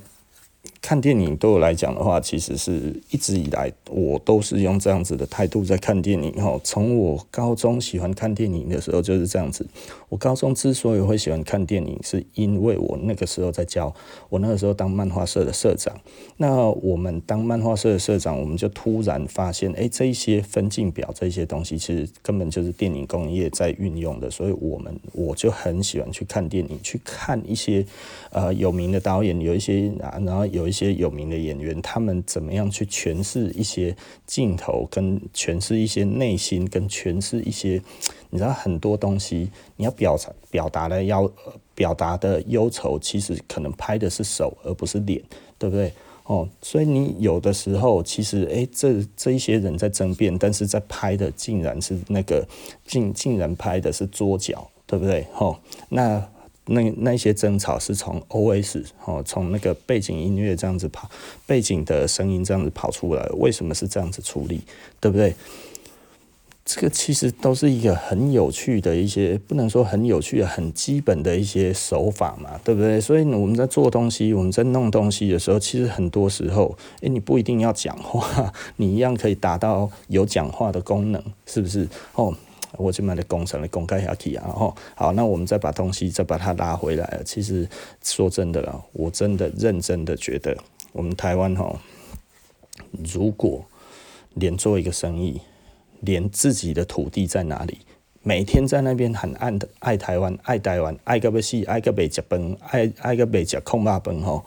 [0.88, 6.58] 看电影对我来讲的话，其实是一直以来我都是用这样子的态度在看电影哈。
[6.64, 9.68] 从我高中喜欢看电影的时候就是这样子。
[10.10, 13.94] 我高中之所以会喜欢看电影，是因为我那个时候在教，
[14.30, 15.96] 我那个时候当漫画社的社长。
[16.38, 24.30] 那我们当漫画社的社长，我们就突然发现，哎，这一些分镜表这些东西，其实根本就是电影工业在运用的。
[24.30, 27.86] 所以我们我就很喜欢去看电影，去看一些
[28.32, 30.48] 呃有名的导演，有一些啊，然后。
[30.48, 33.94] 有一些有名的演员，他们怎么样去诠释一些
[34.26, 37.82] 镜头，跟诠释一些内心，跟诠释一些，
[38.30, 41.32] 你知道很多东西，你要表达表达的要
[41.74, 45.22] 表达的忧愁，其实可能拍的是手，而不是脸，
[45.58, 45.92] 对不对？
[46.24, 52.46] 哦，所以你有的时候其实，诶，这这一些人在争辩，但是在拍的竟然是那个，
[52.86, 55.26] 竟竟然拍的是桌角，对不对？
[55.38, 55.58] 哦，
[55.90, 56.28] 那。
[56.70, 61.10] 那那些争吵是从 OS 哦，从那个背景音乐这样子跑，
[61.46, 64.60] 背景的声音这样子跑出来，为什么是这样子处理，
[65.00, 65.34] 对不对？
[66.70, 73.00] 这个其实都是一个很有趣的一些，不能说很有趣的，很基本的一些手法嘛，对不对？
[73.00, 81.88] 所以我们在做东西，我们在弄东西的时候，其实很多时候，诶，你不一定要讲话，你一样可以达到有讲话的功能，是不是？
[82.16, 82.36] 哦。
[82.74, 87.22] 我就买的工程的公开下去啊，吼，好，那我们再把东西再把它拉回来。
[87.26, 87.68] 其实
[88.04, 90.56] 说真的了，我真的认真的觉得，
[90.92, 91.80] 我们台湾吼，
[93.14, 93.66] 如果
[94.34, 95.40] 连做一个生意，
[96.02, 97.80] 连自己的土地在哪里，
[98.24, 104.46] 每天在那边很爱的爱台湾，爱台湾，爱个不死，爱个未食饭，爱爱个未食空肉饭吼。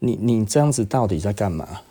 [0.00, 1.82] 你你这样子到底在干嘛？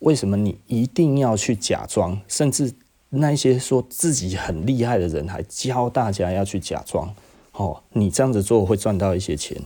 [0.00, 2.18] 为什么你一定要去假装？
[2.26, 2.72] 甚至
[3.10, 7.14] 那些说自己很厉害的人，还教大家要去假装。
[7.52, 9.60] 哦，你这样子做会赚到一些钱。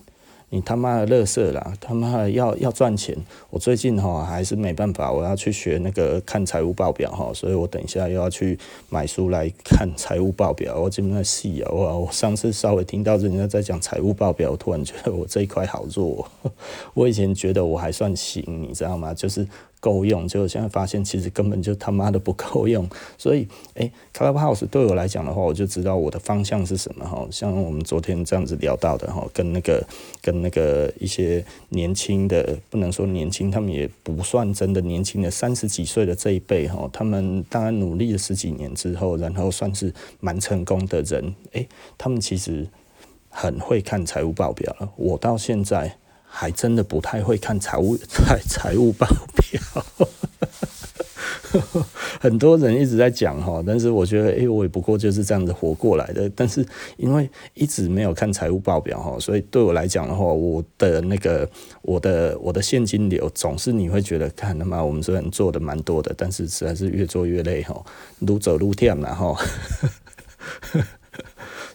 [0.55, 1.75] 你他妈的乐色啦！
[1.81, 3.13] 他妈的要要赚钱，
[3.51, 8.57] 我最近哈还是没办法，我要去学那个看财务报表哈，所以我等一下又要去
[8.89, 10.79] 买书来看财务报表。
[10.79, 16.25] 我今天在细啊，我上次稍微听到人家在讲财务报表，突然觉得我这一块好弱。
[16.95, 19.13] 我以前觉得我还算行，你知道吗？
[19.13, 19.45] 就是。
[19.85, 27.29] 够用，结果现在发现其实根本就他妈的不够用， 所以诶，Clubhouse 对我来讲的话，我就知道我的方向是什么哈。
[27.31, 29.87] 像我们昨天这样子聊到的哈，跟那个
[30.23, 41.69] 跟那个一些年轻的，不能说年轻，他们也不算真的年轻的三十几岁的这一辈哈，他们当然努力了十几年之后，然后算是蛮成功的人，诶，
[41.99, 42.67] 他们其实
[43.29, 44.91] 很会看财务报表了。
[44.97, 45.99] 我到现在。
[46.37, 49.61] 还真的不太会看财务 财财务报表，
[52.19, 56.29] 很多人一直在讲哈，但是我觉得，哎，我也不过就是这样子活过来的。
[56.35, 56.67] 但是
[56.97, 61.49] 因为一直没有看财务报表哈，所以对我来讲的话，我的那个
[61.83, 67.81] 我的我的现金流总是你会觉得，看他妈我们虽然做的蛮多的，但是实在是越做越累哈，
[68.19, 69.37] 如走愈忝了哈。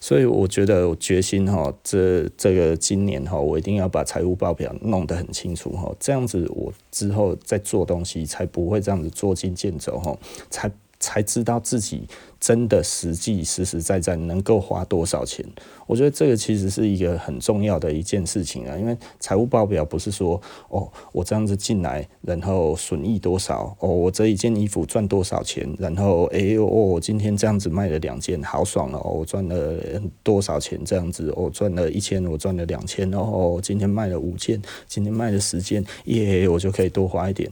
[0.09, 10.17] 所以我觉得我决心哈，这这个今年哈，我一定要把财务报表弄得很清楚哈，这样子我之后再做东西才不会这样子捉襟见肘哈，
[10.49, 10.71] 才。
[10.99, 12.03] 才知道自己
[12.39, 15.45] 真的实际实实在在能够花多少钱，
[15.87, 18.77] 我觉得这个其实是一个很重要的一件事情啊。
[18.77, 37.49] 因为财务报表不是说哦，我这样子进来，然后损益多少哦，我这一件衣服赚多少钱，然后哎哦，我今天这样子卖了两件，好爽哦，我赚了多少钱这样子，我赚了一千，我赚了两千哦，今天卖了五件，今天卖了十件，耶，我就可以多花一点，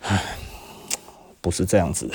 [0.00, 0.53] 唉。
[1.44, 2.08] 不是这样子，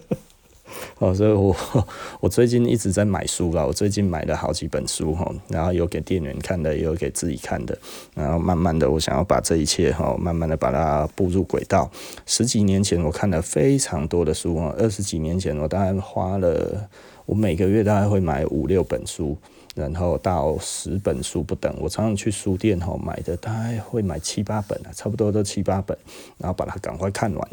[0.98, 1.54] 哦，所以我
[2.20, 3.66] 我最近一直在买书了。
[3.66, 7.76] 我最近买了好几本书哈，然后有给店员看的，也有给自己看的。
[8.14, 11.90] 然后慢慢的，我想要把这一切哈，慢慢的把它步入轨道。
[12.24, 16.88] 十几年前我看了非常多的书啊，二十几年前我大概花了，
[17.26, 19.36] 我每个月大概会买五六本书，
[19.74, 21.74] 然后到十本书不等。
[21.78, 25.94] 我常常去书店哈买的，大概会买七八本啊，差不多都七八本，
[26.38, 27.48] 然后把它赶快看完。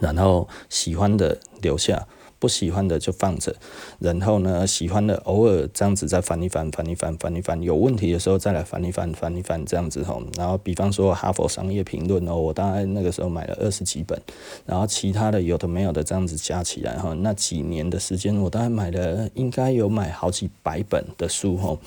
[0.00, 2.06] 然后喜欢的留下，
[2.38, 3.54] 不喜欢的就放着。
[3.98, 7.60] 然后呢，喜欢的偶尔这样子再翻一翻，翻一翻，翻一翻。
[7.62, 10.22] 有问题的时候再来翻一翻，翻一翻这样子吼。
[10.36, 14.20] 然后比方说《哈佛商业评论》哦，我大概那个时候买了二十几本。
[14.64, 21.80] 然后其他的有的没有的这样子加起来哈，那几年的时间我大概买了应该有买好几百本的书吼。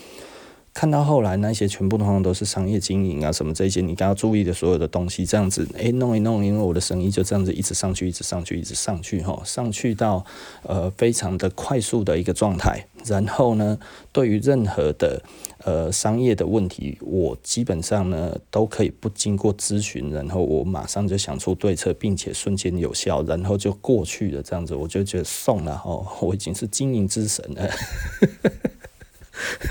[0.74, 10.26] 看到后来那些全部通常都是商业经营啊，什么这些你刚要注意的所有的东西，这样子诶、弄一弄，因为我的生意就这样子一直上去，一直上去，一直上去哈，上去到
[10.64, 12.88] 呃非常的快速的一个状态。
[13.06, 13.78] 然后呢，
[14.14, 15.22] 对于任何的
[15.66, 24.42] 呃商业的问题，我基本上呢都可以不经过咨询，然后我马上就想出对策，并且瞬间有效，然后就过去了。
[24.42, 27.70] 这样子我就觉得送了哈，我已经是经营之神了。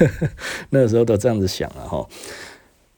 [0.70, 2.08] 那时候都这样子想了哈，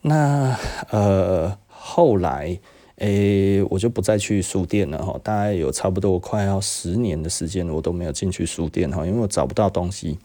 [0.03, 0.59] 那
[0.91, 2.59] 呃后来
[2.97, 10.19] 诶、我就不再去书店了哈，大概有差不多快要十年的时间，我都没有进去书店哈，因为我找不到东西。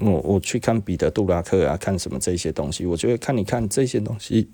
[0.00, 4.48] 我我去看彼得·杜拉克啊，看什么这些东西，我觉得看你看这些东西。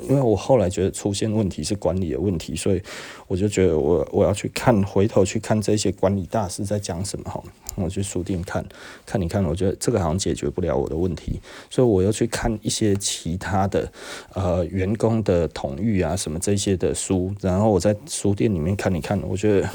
[0.00, 2.82] 因为我后来觉得出现问题是管理的问题，所以
[3.26, 7.42] 我就觉得我我要去看，回头去看这些管理大师在讲什么哈。
[7.76, 8.64] 我去书店看，
[9.04, 13.92] 看你看，我觉得这个好像解决不了我的问题，所以我又去看一些其他的
[14.32, 19.68] 呃员工的统御啊什么这些的书，然后我在书店里面看你看，我觉得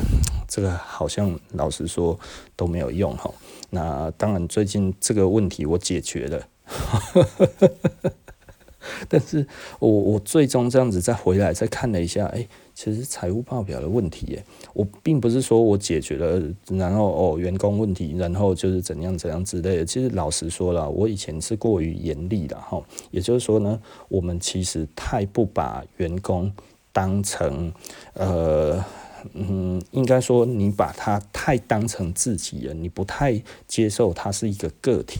[0.47, 2.19] 这个好像老实说
[2.55, 3.31] 都没有用哈。
[3.69, 6.47] 那当然最近这个问题我解决了。
[9.07, 9.45] 但是
[9.79, 19.85] 我我最终这样子再回来再看了一下，哎，其实财务报表的问题，哎，我并不是说我解决了，然后哦员工问题，然后就是怎样怎样之类的。
[19.85, 26.51] 其实老实说了，我以前是过于严厉的哈，也就是说呢，我们其实太不把员工
[26.91, 27.71] 当成
[28.13, 28.83] 呃
[29.33, 35.19] 嗯，应该说你把他太当成自己人，你不太接受他是一个个体。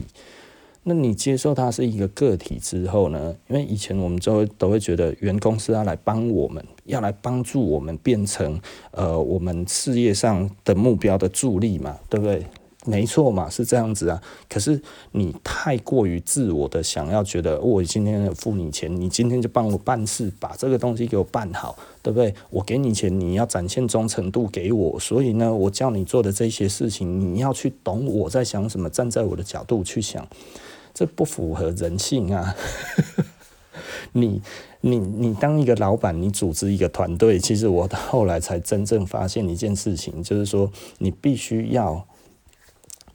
[0.83, 3.35] 那你接受他是一个个体之后呢？
[3.47, 8.59] 因为以前我们就会都会觉得员工是要来帮我们，要来帮助我们变成
[8.91, 12.43] 呃我们事业上的目标的助力嘛，对不对？
[12.83, 14.19] 没错嘛，是这样子啊。
[14.49, 22.33] 可是你太过于自我的想要觉得，我今天付你钱，你今天就帮我办事，把这个东西给我办好，对不对？
[22.49, 30.27] 我给你钱，你要展现忠诚度给我，所以呢，我叫你做的这些事情，你要去懂我在想什么，站在我的角度去想，
[30.93, 32.55] 这不符合人性啊。
[34.13, 34.41] 你
[34.81, 42.05] 你你当一个老板，你组织一个团队，其实我后来才真正发现一件事情，就是说你必须要。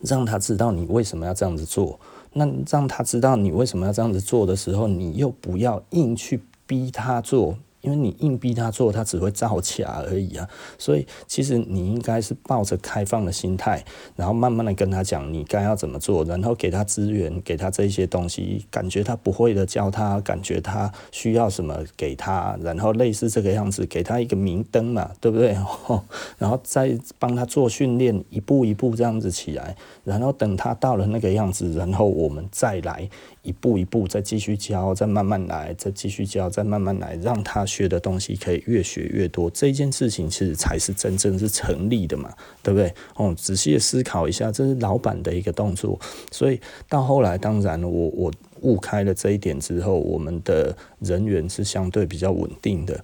[0.03, 1.99] 让他知道你为什么要这样子做，
[2.35, 7.57] 那让他知道你为什么要这样子做的时候，你又不要硬去逼他做。
[7.87, 10.47] 因为你硬逼他做，他只会造假而已啊。
[10.77, 13.85] 所以其实你应该是抱着开放的心态，
[14.17, 25.57] 然后慢慢的跟他讲你该要怎么做，然后给他资源，给他这些东西，感觉他不会的教他，感觉他需要什么给他，然后类似这个样子，给他一个明灯嘛，对不对？
[26.39, 33.09] 然后再帮他做训练，一步一步这样子起来，然后等他到了那个样子，然后我们再来。
[33.47, 39.49] 一步一步再继续教，再慢慢来，再继续教，再慢慢来，让他学的东西可以越学越多。
[39.51, 42.31] 这件事情其实才是真正是成立的嘛，
[42.63, 42.93] 对不对？
[43.15, 45.99] 哦，仔细的思考一下，这是老板的一个动作。
[46.31, 48.33] 所以到后来，当然我我。
[48.63, 52.99] 悟开了这一点之后，我们的人员是相对比较稳定的。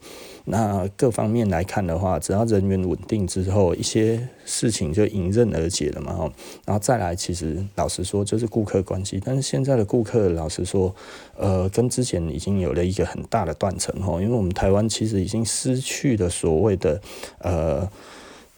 [0.45, 6.31] 那各方面来看的话，只要人员稳定之后，一些事情就迎刃而解了嘛。
[6.65, 9.21] 然后再来，其实老实说，就是顾客关系。
[9.25, 10.95] 但是现在的顾客，老实说，
[11.37, 14.21] 呃，跟之前已经有了一个很大的断层哈。
[14.21, 17.01] 因为我们台湾其实已经失去了所谓的
[17.39, 17.89] 呃。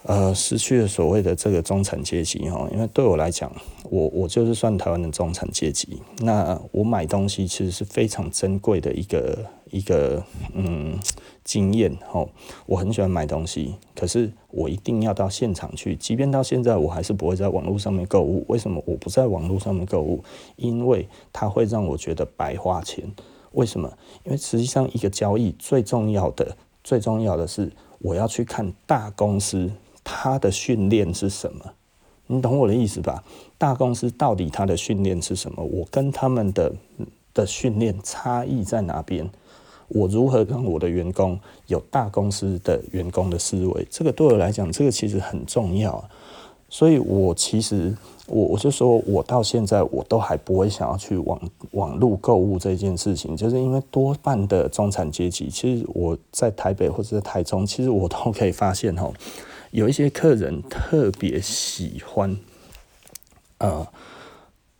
[0.06, 3.50] 呃，失去了所谓的这个中产阶级哈，因为对我来讲，
[3.84, 5.98] 我我就是算台湾的中产阶级。
[6.18, 9.38] 那我买东西其实是非常珍贵的一个
[9.70, 10.98] 一个嗯
[11.42, 12.22] 经验哈。
[12.66, 15.96] 我很喜欢买东西，可是我一定要到现场去。
[15.96, 18.44] 即便到现在，我还是不会在网络上面购物。
[18.48, 20.22] 为什么我不在网络上面购物？
[20.56, 23.10] 因为它会让我觉得白花钱。
[23.52, 23.90] 为什么？
[24.24, 29.70] 因为实际上一个交易最重要的、最重要的是，我要去看大公司。
[30.04, 31.64] 他的训练是什么？
[32.26, 33.24] 你懂我的意思吧？
[33.58, 35.64] 大公司到底他的训练是什么？
[35.64, 36.72] 我跟他们的
[37.32, 39.28] 的训练差异在哪边？
[39.88, 43.86] 我如何让我的员工有大公司的员工的思维？
[43.90, 46.02] 这个对我来讲，这个其实很重要。
[46.70, 47.94] 所以我其实
[48.26, 51.38] 我我就说，我到现在我都还不会想要去网
[51.72, 59.12] 网络购物这件事情，就是因为多半的中产阶级，其实我在台北或者在台中，其实我都可以发现哦。
[59.74, 62.36] 有一些客人特别喜欢，
[63.58, 63.84] 呃，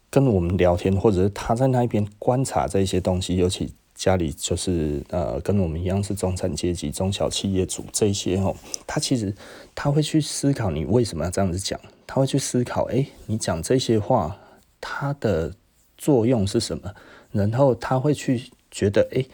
[0.09, 8.54] 跟我们聊天，或者是他在那边观察这些东西，尤其家里就是呃跟我们一样是中产阶级、中小企业主这些哦，
[8.87, 9.35] 他其实
[9.74, 14.37] 他会去思考你为什么要这样子讲，他会去思考，哎，你讲这些话
[14.80, 15.52] 它的
[15.98, 16.94] 作用是什么？
[17.33, 19.24] 然后他会去觉得，哎，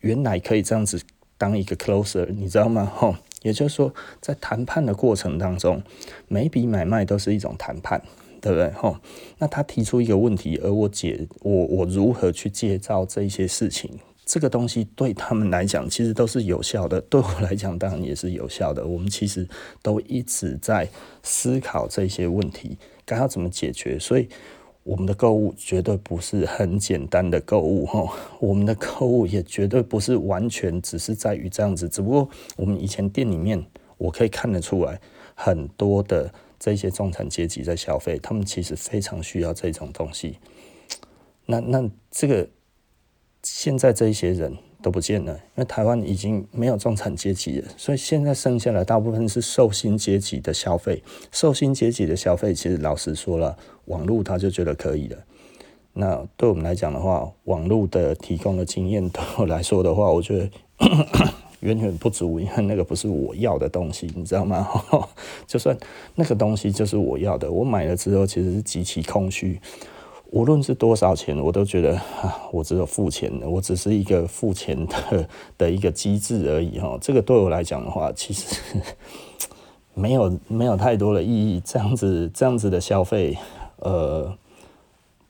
[0.00, 1.00] 原来可以这样子
[1.38, 2.84] 当一个 closer，你知道吗？
[2.94, 3.16] 吼。
[3.42, 5.82] 也就是说，在谈判的过程当中，
[6.28, 8.02] 每笔买卖都是一种谈判，
[8.40, 8.70] 对不对？
[8.72, 8.96] 吼，
[9.38, 13.90] 那他提出一个问题，而我解我我如何去介绍这些事情，
[14.24, 18.86] 这个东西对他们来讲其实都是有效的，对我来讲当然也是有效的。
[18.86, 19.48] 我们其实
[19.82, 20.88] 都一直在
[21.22, 24.28] 思考这些问题该要怎么解决，所以。
[24.82, 31.88] 我们的购物绝对不是很简单的购物哈， 我们的购物也绝对不是完全只是在于这样子。
[31.88, 33.64] 只不过我们以前店里面，
[33.98, 35.00] 我可以看得出来，
[35.34, 40.38] 很多的这些中产阶级在消费，他们其实非常需要这种东西。
[41.46, 42.48] 那那这个
[43.42, 44.56] 现在这一些人。
[44.82, 51.02] 都不见了，因为台湾已经没有中产阶级了，所以现在剩下的大部分是受薪阶级的消费。
[51.30, 55.18] 受薪阶级的消费，其实老实说了，网络他就觉得可以了。
[55.92, 60.50] 那对我们来讲的话，网络的提供的经验 对我来说的话，我觉得
[61.60, 64.66] 远远不足，因为那个不是我要的东西，你知道吗？
[65.46, 65.76] 就算
[66.14, 69.60] 那个东西就是我要的，我买了之后其实是极其空虚。
[70.32, 76.96] 无论是多少钱，我都觉得啊， 我只有付钱的，我只是一个付钱的 的一个机制而已哈。
[77.00, 78.56] 这个对我来讲的话，其实
[79.94, 81.60] 没有没有太多的意义。
[81.64, 83.36] 这样子这样子的消费，
[83.78, 84.32] 呃，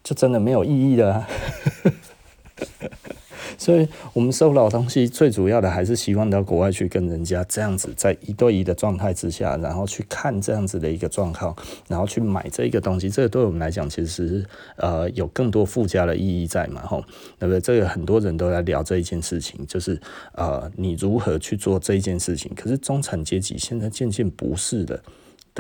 [0.05, 1.27] 就真的没有意义了。
[3.61, 11.55] 所以我们收老东西最主要的还是希望到国外去跟人家这样子在一对一的状态之下，然后去看这样子的一个状况，
[11.87, 14.47] 然后去买这个东西，这个对我们来讲其实是
[14.77, 17.05] 呃有更多附加的意义在嘛，吼，
[17.39, 17.61] 对不对？
[17.61, 20.01] 这个很多人都在聊这一件事情，就是
[20.33, 24.99] 呃你如何去做这一件事情，可是中产阶级现在渐渐不是的。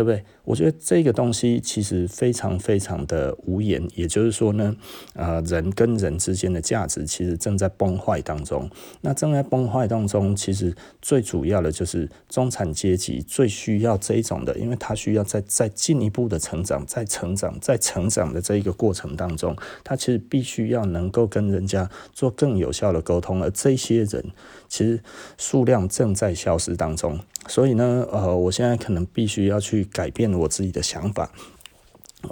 [0.00, 0.24] 对不对？
[0.44, 4.74] 我觉得这个东西其实非常非常的无言，也就是说呢，
[5.12, 8.68] 呃，人跟人之间的价值其实正在崩坏当中。
[9.02, 24.24] 那正在崩坏当中，其实最主要的就是中产阶级最需要这一种的，因为他需要在再进一步的成长，在成长，在成长的这一个过程当中，他其实必须要能够跟人家做更有效的沟通，而这些人
[24.70, 24.98] 其实
[25.36, 27.18] 数量正在消失当中。
[27.48, 31.30] 所以呢，呃，我现在可能必须要去改变我自己的想法，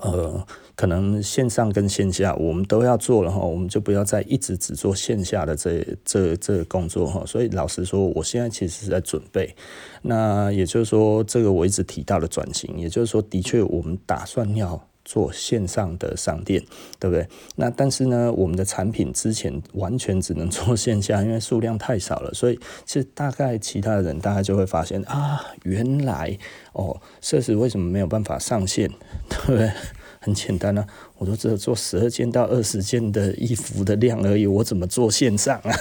[0.03, 7.25] 呃，可能线上跟线下我们都要做了哈，我们就不要再一直只做线下的这这这个工作哈。
[7.27, 9.55] 所以老实说，我现在其实是在准备，
[10.03, 14.81] 那也就是说，这个我一直提到的转型，也就是说，的确我们打算要。
[15.09, 16.63] 做线上的商店，
[17.01, 17.27] 对不对？
[17.57, 22.31] 那但是呢，我们的产品之前完全只能做线下，因为数量太少了。
[22.35, 26.37] 所以其实大概其他的人大概就会发现啊，原来
[26.75, 28.91] 哦，设施为什么没有办法上线，
[29.31, 29.73] 对不对？
[30.21, 30.87] 很简单啊，
[31.17, 35.73] 我都只有做十二件到二十件的衣服的量而已，我怎么做线上啊？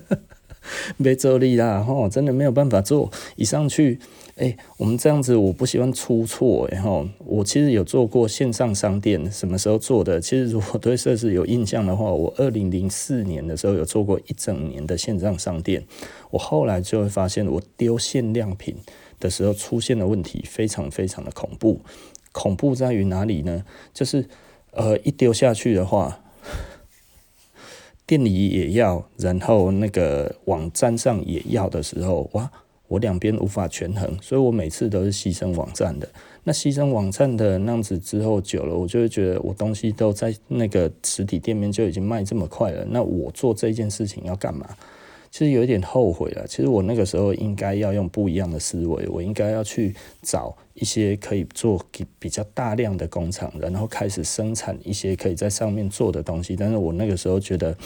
[0.96, 4.00] 没做力啦，吼，真的没有办法做，一上去。
[4.36, 6.68] 哎、我们这样子，我不喜欢出错。
[6.70, 10.20] 然后我其实有做过线上商店，什么时候做的？
[10.20, 15.82] 其实如果对设施有印象的话，我二零零四年的时候有做过一整年的线上商店。
[16.30, 18.76] 我后来就会发现，我丢限量品
[19.18, 21.80] 的时候出现的问题非常非常的恐怖。
[22.32, 23.64] 恐怖在于哪里呢？
[23.94, 24.28] 就是
[24.72, 26.20] 呃，一丢下去的话，
[28.06, 32.50] 店里也要，然后那个网站上也要的时候，哇！
[32.88, 36.08] 我两边无法权衡，所以我每次都是牺牲网站的。
[36.44, 44.64] 那牺牲网站的那样子之后久了，我就会觉得我东西都在那个实体店面就已经卖这么快了，那我做这件事情要干嘛？
[45.30, 46.46] 其实有一点后悔了。
[46.46, 51.84] 其实我那个时候应该要用不一样的思维，我应该要去找一些可以做
[52.18, 56.54] 比较大量的工厂，然后开始生产一些可以在上面做的东西。
[56.54, 57.76] 但是我那个时候觉得。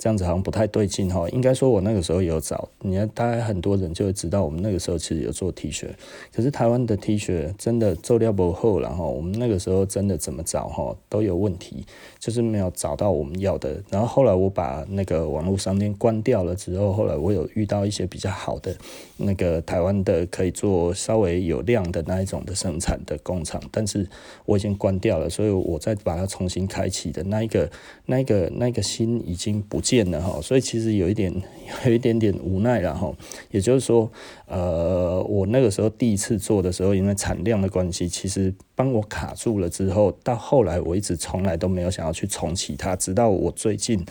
[0.00, 5.86] 这样子好像不太对劲哈，应该说我那个时候有找，你看大概很多人就会知道我们那个时候其实有做 T 恤，
[6.34, 11.84] 可是台湾的 T 恤真的做料不厚，然后我们那个时候真的怎么找哈都有问题，
[12.18, 13.78] 就是没有找到我们要的。
[13.90, 18.74] 然后后来我把那个网络商店关掉了之后，后来我有遇到一些比较好的
[19.18, 24.08] 那个台湾的可以做稍微有量的那一种的生产的工厂，但是
[24.46, 27.70] 我已经关掉了，所以我再把它重新开启的那一个
[28.06, 29.78] 那一个那个心已经不。
[29.90, 31.34] 见了哈，所以其实有一点，
[31.84, 33.12] 有一点点无奈了哈。
[33.50, 34.08] 也就是说，
[34.46, 44.06] 呃，我那个时候第一次做的时候，因为产量的关系，其实帮我卡住了之后，到后来我一直从来都没有想要去重启它，直到我最近，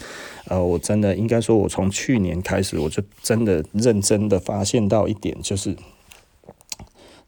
[0.48, 5.78] 呃，我真的应该说，我从去年开始，我就真的认真的发现到一点，就是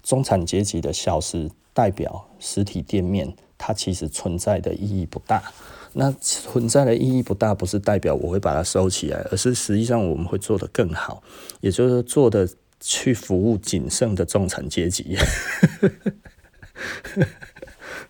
[0.03, 5.41] 中产阶级的消失，代表实体店面它其实存在的意义不大。
[5.93, 11.21] 那存在的意义不大，不是代表我会把它收起来，而是实际上我们会做得更好，
[11.59, 12.47] 也就是做的
[12.79, 15.17] 去服务仅剩的中产阶级。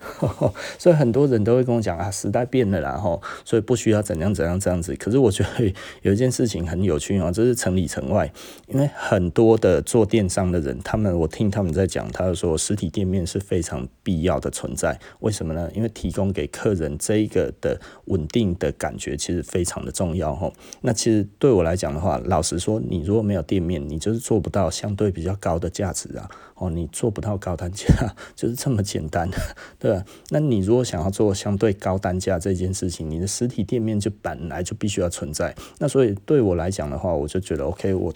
[0.77, 4.95] 所以很多人都会跟我讲啊，时代变了啦，吼，所以不需要怎样怎样这样子。
[4.95, 8.31] 可是我觉得有一件事情很有趣哦，这是城里城外，
[8.67, 14.99] 因为很多的做电商的人，他们我听他们在讲，他就说实体店面是非常必要的存在。
[15.19, 15.69] 为什么呢？
[15.73, 20.53] 因为提供给客人这一个的稳定的感觉，其实非常的重要，吼。
[20.81, 26.29] 那其实对我来讲的话，老实说，你如果没有店面，你就是做不到相对比较高的价值啊。
[26.55, 27.87] 哦，你做不到高单价，
[28.35, 29.27] 就是这么简单，
[29.79, 29.90] 对
[30.29, 35.55] 那你如果想要做相对高单价这件事情，你的实体店面就本来就必须要存在。
[35.79, 38.13] 那所以对我来讲的话，我就觉得 OK，我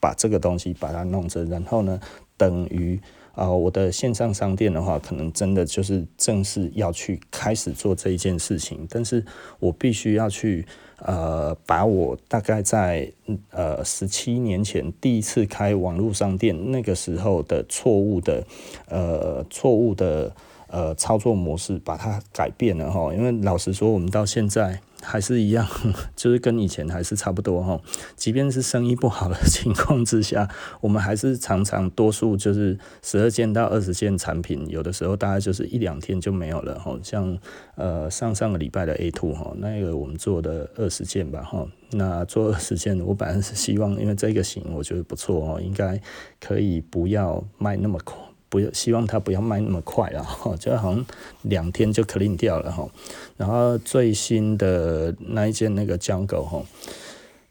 [0.00, 1.98] 把这个东西把它弄着，然后呢，
[2.36, 3.00] 等于
[3.32, 9.24] 啊、我的线上商店的话，可能真的就是正式要去开始做这一件事情，但是
[9.58, 10.66] 我必须要去。
[11.00, 13.12] 呃，把我大概在
[13.50, 18.42] 呃十七年前第一次开网络商店那个时候的错误的
[18.88, 20.34] 呃错误的
[20.76, 23.14] 呃操作模式把它改变了哈。
[23.14, 24.80] 因为老实说，我们到现在。
[25.02, 25.64] 还是一样，
[26.16, 27.78] 就是跟以前还是差不多哈。
[28.16, 30.48] 即便是生意不好的情况之下，
[30.80, 36.98] 我们还是常常多数就是十二件到二十件产品，有的时候大概就是一两天就没有了哈。
[37.04, 37.38] 像
[37.76, 41.64] 呃上上个礼拜的 A two 哈，那个我们做的二十件吧哈。
[41.90, 46.00] 那做二十件，我本来是希望，因为这个型我觉得不错哦，应该
[46.40, 48.16] 可以不要卖那么快。
[48.48, 51.04] 不要希望它不要卖那么快了 哈，就好像
[51.42, 52.88] 两天就 clean 掉了哈。
[53.36, 56.62] 然后最新的那一件那个 Jungle 哈，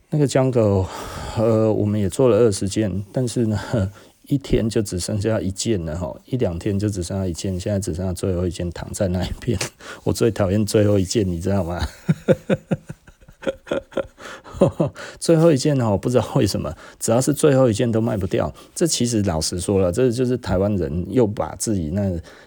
[0.10, 0.88] 那个 Jungle
[1.38, 3.60] 呃，我们也做了二十件，但是呢，
[4.28, 9.60] 一天就只剩下一件了哈，一两天就只剩下一件，现在只剩下最后一件躺在那一边。
[10.06, 11.86] 我最讨厌最后一件，你知道吗？
[15.20, 18.54] 最后一件呢，我不知道为什么，只要是最后一件都卖不掉。
[18.74, 22.04] 这其实老实说了，这就是台湾人又把自己那，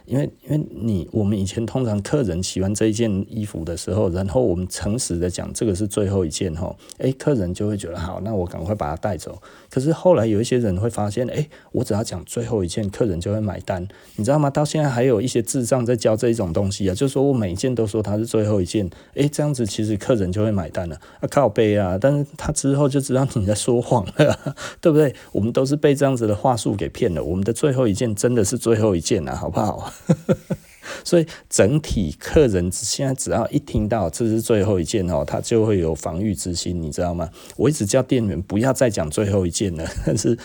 [0.06, 9.40] 因为因为你我们以前通常客人喜欢这一件衣服的时候，然后我们诚实的讲这个是最后一件哈，诶，客人就会觉得好，那我赶快把它带走。
[9.70, 13.86] 可是后来有一些人会发现，诶，我只要讲最后一件，客人就会买单，
[14.16, 14.48] 你知道吗？
[14.48, 25.14] 到现在还有一些智障在教这一种东西啊，就是说我每一件都说它是最后一件，诶，这样子其实客人就会买单了啊，靠背啊，但是他之后就知道你在说谎了， 对不对？
[25.32, 29.92] 我们都是被这样子的话术给骗了，我们的最后一件真的是最后一件了，好不好？
[31.04, 37.28] 所以整体客人现在只要一听到这是最后一件哦，他就会有防御之心，你知道吗？
[37.56, 40.36] 我一直叫店员不要再讲最后一件了， 但是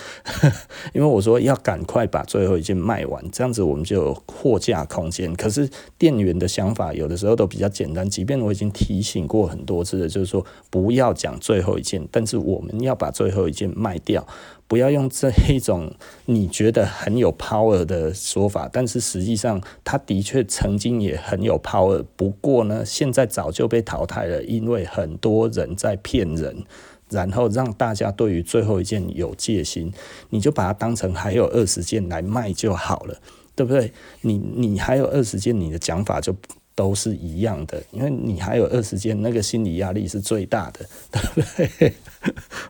[0.94, 5.34] 因为我说要赶快把最后一件卖完，这样子我们就有货架空间。
[5.36, 14.26] 可是店员的想法有的时候都比较简单，即便我已经提醒过很多次了，就是说不要讲最后一件，但是我们要把最后一件卖掉。
[14.74, 15.94] 不要用这一种
[16.26, 22.04] 你觉得很有 power 的说法，但是实际上他的确曾经也很有 power。
[22.16, 26.64] 不过呢，现在早就被淘汰了，因为很多人在骗人，
[27.12, 29.94] 然后让大家对于最后一件有戒心。
[30.32, 33.20] 你就把它当成还有二十件来卖就好了，
[33.54, 33.94] 对不对？
[34.22, 36.36] 你你还有二十件，你的讲法就
[36.76, 41.94] 都是一样的，因为你还有二十件，那个心理压力是最大的， 对不对？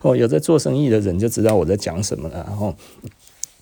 [0.02, 2.44] 哦，有在做生意的人就知道我在讲什么了。
[2.48, 2.76] 然后，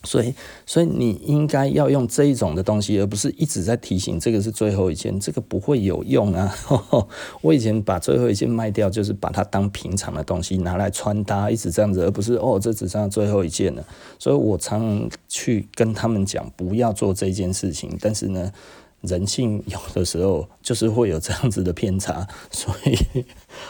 [0.03, 0.33] 所以，
[0.65, 6.55] 所以你应该要用这一种的东西，而不是一直在提醒这个是最后一件，这个不会有用啊。
[7.41, 13.85] 我以前把最后一件卖掉，就是把它当平常的东西拿来穿搭，一直这样子，而不是哦，这只剩最后一件了。
[14.17, 17.95] 所以我常去跟他们讲，不要做这件事情。
[18.01, 18.51] 但是呢，
[19.01, 23.25] 人性有的时候就是会有这样子的偏差， 所以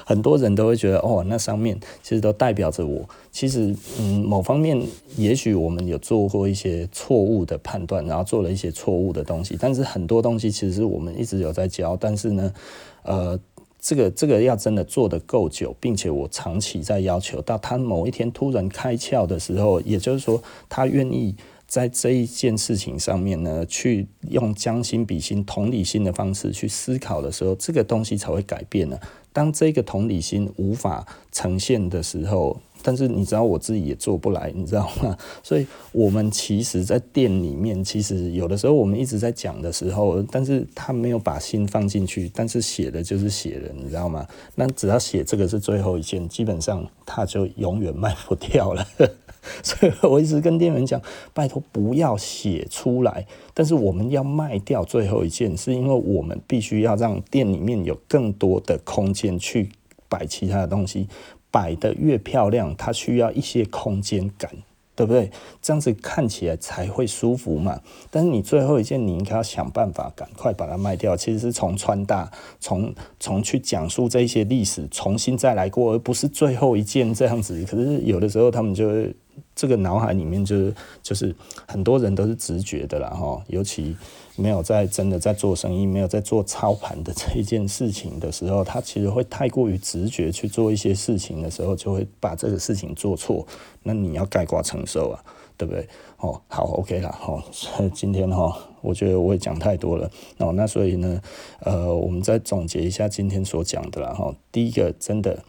[0.05, 3.07] 很多人都会觉得哦，那上面其实都代表着我。
[3.31, 4.81] 其实，嗯，某方面
[5.15, 9.57] 也许我们有做过一些错误的判断，然后做了一些错误的东西。
[9.59, 11.95] 但是很多东西其实是我们一直有在教。
[11.95, 12.53] 但是呢，
[13.03, 13.39] 呃，
[13.79, 21.33] 这个这个要真的做得够久，并且我长期在要求到他某一天突然开窍的时候，也就是说他愿意。
[21.71, 28.99] 在这一件事情上面呢，去用将心比心、同理心的方式去思考的时候，这个东西才会改变呢。
[29.31, 35.17] 当这个同理心无法呈现的时候，但是你知道我自己也做不来，你知道吗？
[35.41, 44.27] 所以，我们其实，在店里面，其实有的时候我们一直在讲的时候，但是他没有把心放进去，但是写的就是写的，你知道吗？
[44.55, 48.85] 那只要写这个是最后一件，基本上他就永远卖不掉了。
[49.63, 51.01] 所以我一直跟店员讲，
[51.33, 53.25] 拜托不要写出来。
[53.53, 59.69] 但是我们要卖掉最后一件，是因为我们必须要让店里面有更多的空间去
[60.09, 61.07] 摆其他的东西，
[61.49, 64.51] 摆得越漂亮，它需要一些空间感。
[64.93, 65.31] 对不对？
[65.61, 67.79] 这样子看起来才会舒服嘛。
[68.11, 71.15] 但是你最后一件，你应该要想办法赶快把它卖掉。
[71.17, 72.29] 其实是从穿搭，
[72.59, 77.65] 从从去讲述这些历史，重新再来过，而不是最后一件这样子。
[77.65, 79.07] 可是有的时候他们就
[79.55, 81.35] 这个脑海里面就是就是
[81.67, 83.95] 很多人都是直觉的啦哈，尤其。
[84.37, 93.45] 没有在真的在做生意，没有在做操盘的这一件事情的时候，他其实会太过于直觉去做一些事情的时候，就会把这个事情做错。
[93.83, 95.21] 那你要概括承受啊，
[95.57, 95.85] 对不对？
[96.17, 97.43] 哦，好，OK 啦，好，
[97.93, 100.09] 今天哈，我觉得我也讲太多了。
[100.37, 101.21] 哦，那所以呢，
[101.59, 104.33] 呃，我们再总结一下今天所讲的啦哈。
[104.49, 105.43] 第一个，真的。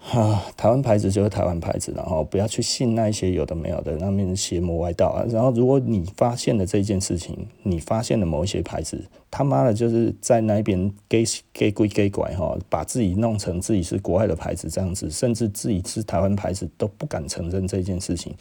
[0.00, 5.24] 啊，台湾牌子就是台湾牌子，然后不要去信那一些有的没有的那边邪魔外道啊。
[5.28, 11.22] 然后，如果你发现了这件事情，你发现了某一些牌子，他妈的，就是在那边给
[11.52, 18.34] 给鬼给拐哈，把自己弄成自己是国外的牌子这样子，甚至自己是台湾牌子都不敢承认这件事情，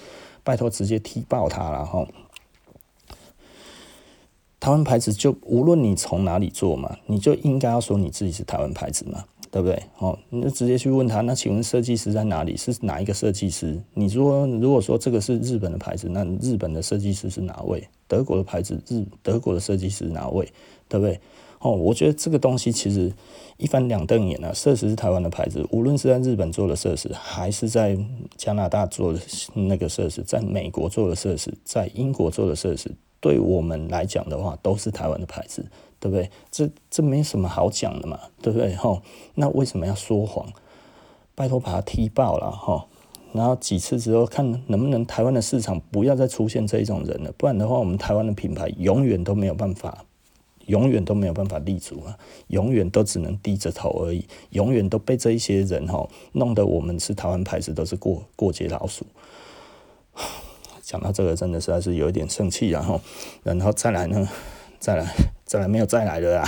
[0.44, 2.08] 拜托直接踢爆他了哈。
[4.62, 9.82] 台湾牌子就无论你从哪里做嘛，你就应该要说你自己是台湾牌子嘛，对不对？
[9.98, 12.56] 哦，你就直接去问他，那请问设计师在哪里？
[12.56, 13.82] 是哪一个设计师？
[13.94, 17.88] 你说如果说这个是日本的牌子，那日本的设计师是哪位？
[18.08, 20.48] 德国的牌子，日德国的设计师哪位？
[20.88, 21.20] 对不对？
[21.60, 23.12] 哦，我觉得这个东西其实
[23.58, 24.54] 一翻两瞪眼啊。
[24.54, 27.98] 设实是台湾的牌子，无论是在日本做的设实，还是在
[28.38, 29.20] 加拿大做的
[29.54, 32.90] 那个设实，在美国做的设实，在英国做的设实。
[33.20, 35.66] 对我们来讲的话，都是台湾的牌子，
[36.00, 36.30] 对不对？
[36.50, 38.74] 这这没什么好讲的嘛，对不对？
[38.76, 39.02] 吼，
[39.36, 40.48] 那为什么要说谎？
[41.36, 42.86] 拜托把它踢爆了，吼，
[43.34, 50.06] 然后几次之后，看能不能台湾的市场不要再出现这一种人了，不然的话，我们台湾的品牌永远都没有办法，
[50.66, 59.06] 永远都没有办法立足啊，永远都只能低着头而已，永远都被这一些人吼弄得我们是台湾牌子都是过过街老鼠。
[60.82, 63.00] 讲到这个，真的实在是有一点生气，然后，
[63.44, 64.28] 然后再来呢，
[64.80, 65.06] 再来，
[65.46, 66.48] 再来没有再来了啊！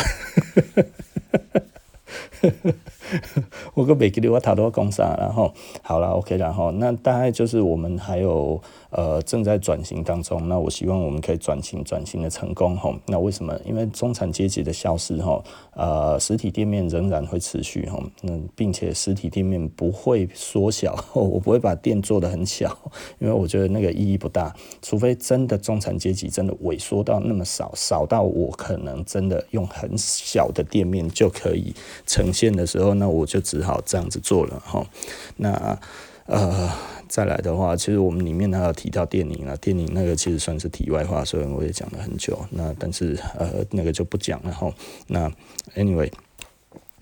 [3.75, 5.53] 我个没给你我太多讲啥，然后
[5.83, 8.61] 好了，OK，然后那大概就是我们还有。
[8.91, 10.47] 呃，正在转型当中。
[10.47, 12.95] 那我希望我们可以转型，转型的成功吼。
[13.07, 13.57] 那为什么？
[13.65, 18.03] 因为中产阶级的消失吼，呃，实体店面仍然会持续吼。
[18.21, 22.77] 那并且实体店面不会缩小， 我不会把店做得很小，
[23.19, 24.53] 因为我觉得那个意义不大。
[24.81, 31.73] 除非真的中产阶级真的萎缩到那么少，少到我可能真的用很小的店面就可以
[32.05, 34.85] 呈现的时候，那我就只好这样子做了吼。
[35.37, 35.79] 那
[36.31, 36.71] 呃。
[37.11, 42.39] 再来的话，其实我们里面还有提到电影啊，电影那个其实算是题外话，所以我也讲了很久。
[42.51, 44.73] 那但是呃，那个就不讲了哈。
[45.07, 45.29] 那
[45.75, 46.09] anyway，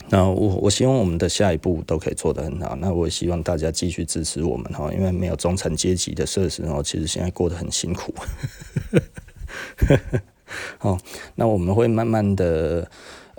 [0.10, 2.76] 那我我希望我们的下一步都可以做得很好。
[2.78, 8.12] 那我也希望大家继续支持我们哈，因为没有中产阶级的设施哦，其实现在过得很辛苦。
[10.80, 10.98] 好，
[11.36, 12.90] 那我们会慢慢的。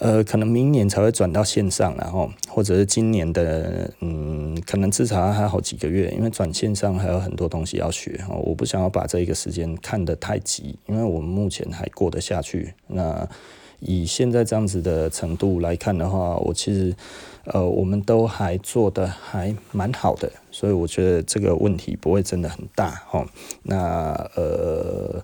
[0.01, 12.73] 呃，可能明年才会转到线上，然后或者是今年的，嗯，可能至少还好几个月，因为转线上还有很多东西要学，我不想要把这一个时间看得太急，因为我们目前还过得下去。
[12.87, 13.29] 那
[13.81, 16.97] 以现在这样子的程度来看的话，我其实，
[17.45, 23.27] 呃，我们都还做得还蛮好的，所以我觉得这个问题不会真的很大，哈。
[23.63, 25.23] 那呃。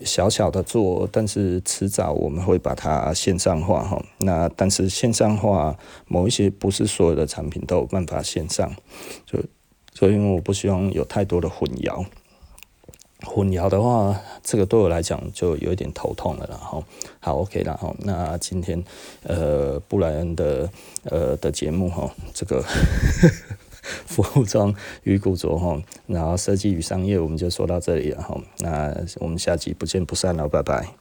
[0.00, 4.04] 小小的做，但是迟早我们会把它线上化哈。
[4.18, 5.76] 那但是线上化
[6.06, 8.74] 某一些不是所有的产品都有办法线上，
[9.24, 9.38] 就
[9.94, 12.04] 所以因为我不希望有太多的混淆，
[13.24, 16.46] 混淆的话，这个对我来讲就有一点头痛了。
[16.50, 16.84] 然后
[17.18, 18.82] 好 OK 然后那今天
[19.22, 20.70] 呃布莱恩的
[21.04, 22.62] 呃的节目哈，这个。
[24.06, 24.74] 服装
[25.04, 28.40] 与古着哈，然后设计与商业，我们就说到这里了哈。
[28.58, 30.96] 那我们下集不见不散了，拜拜。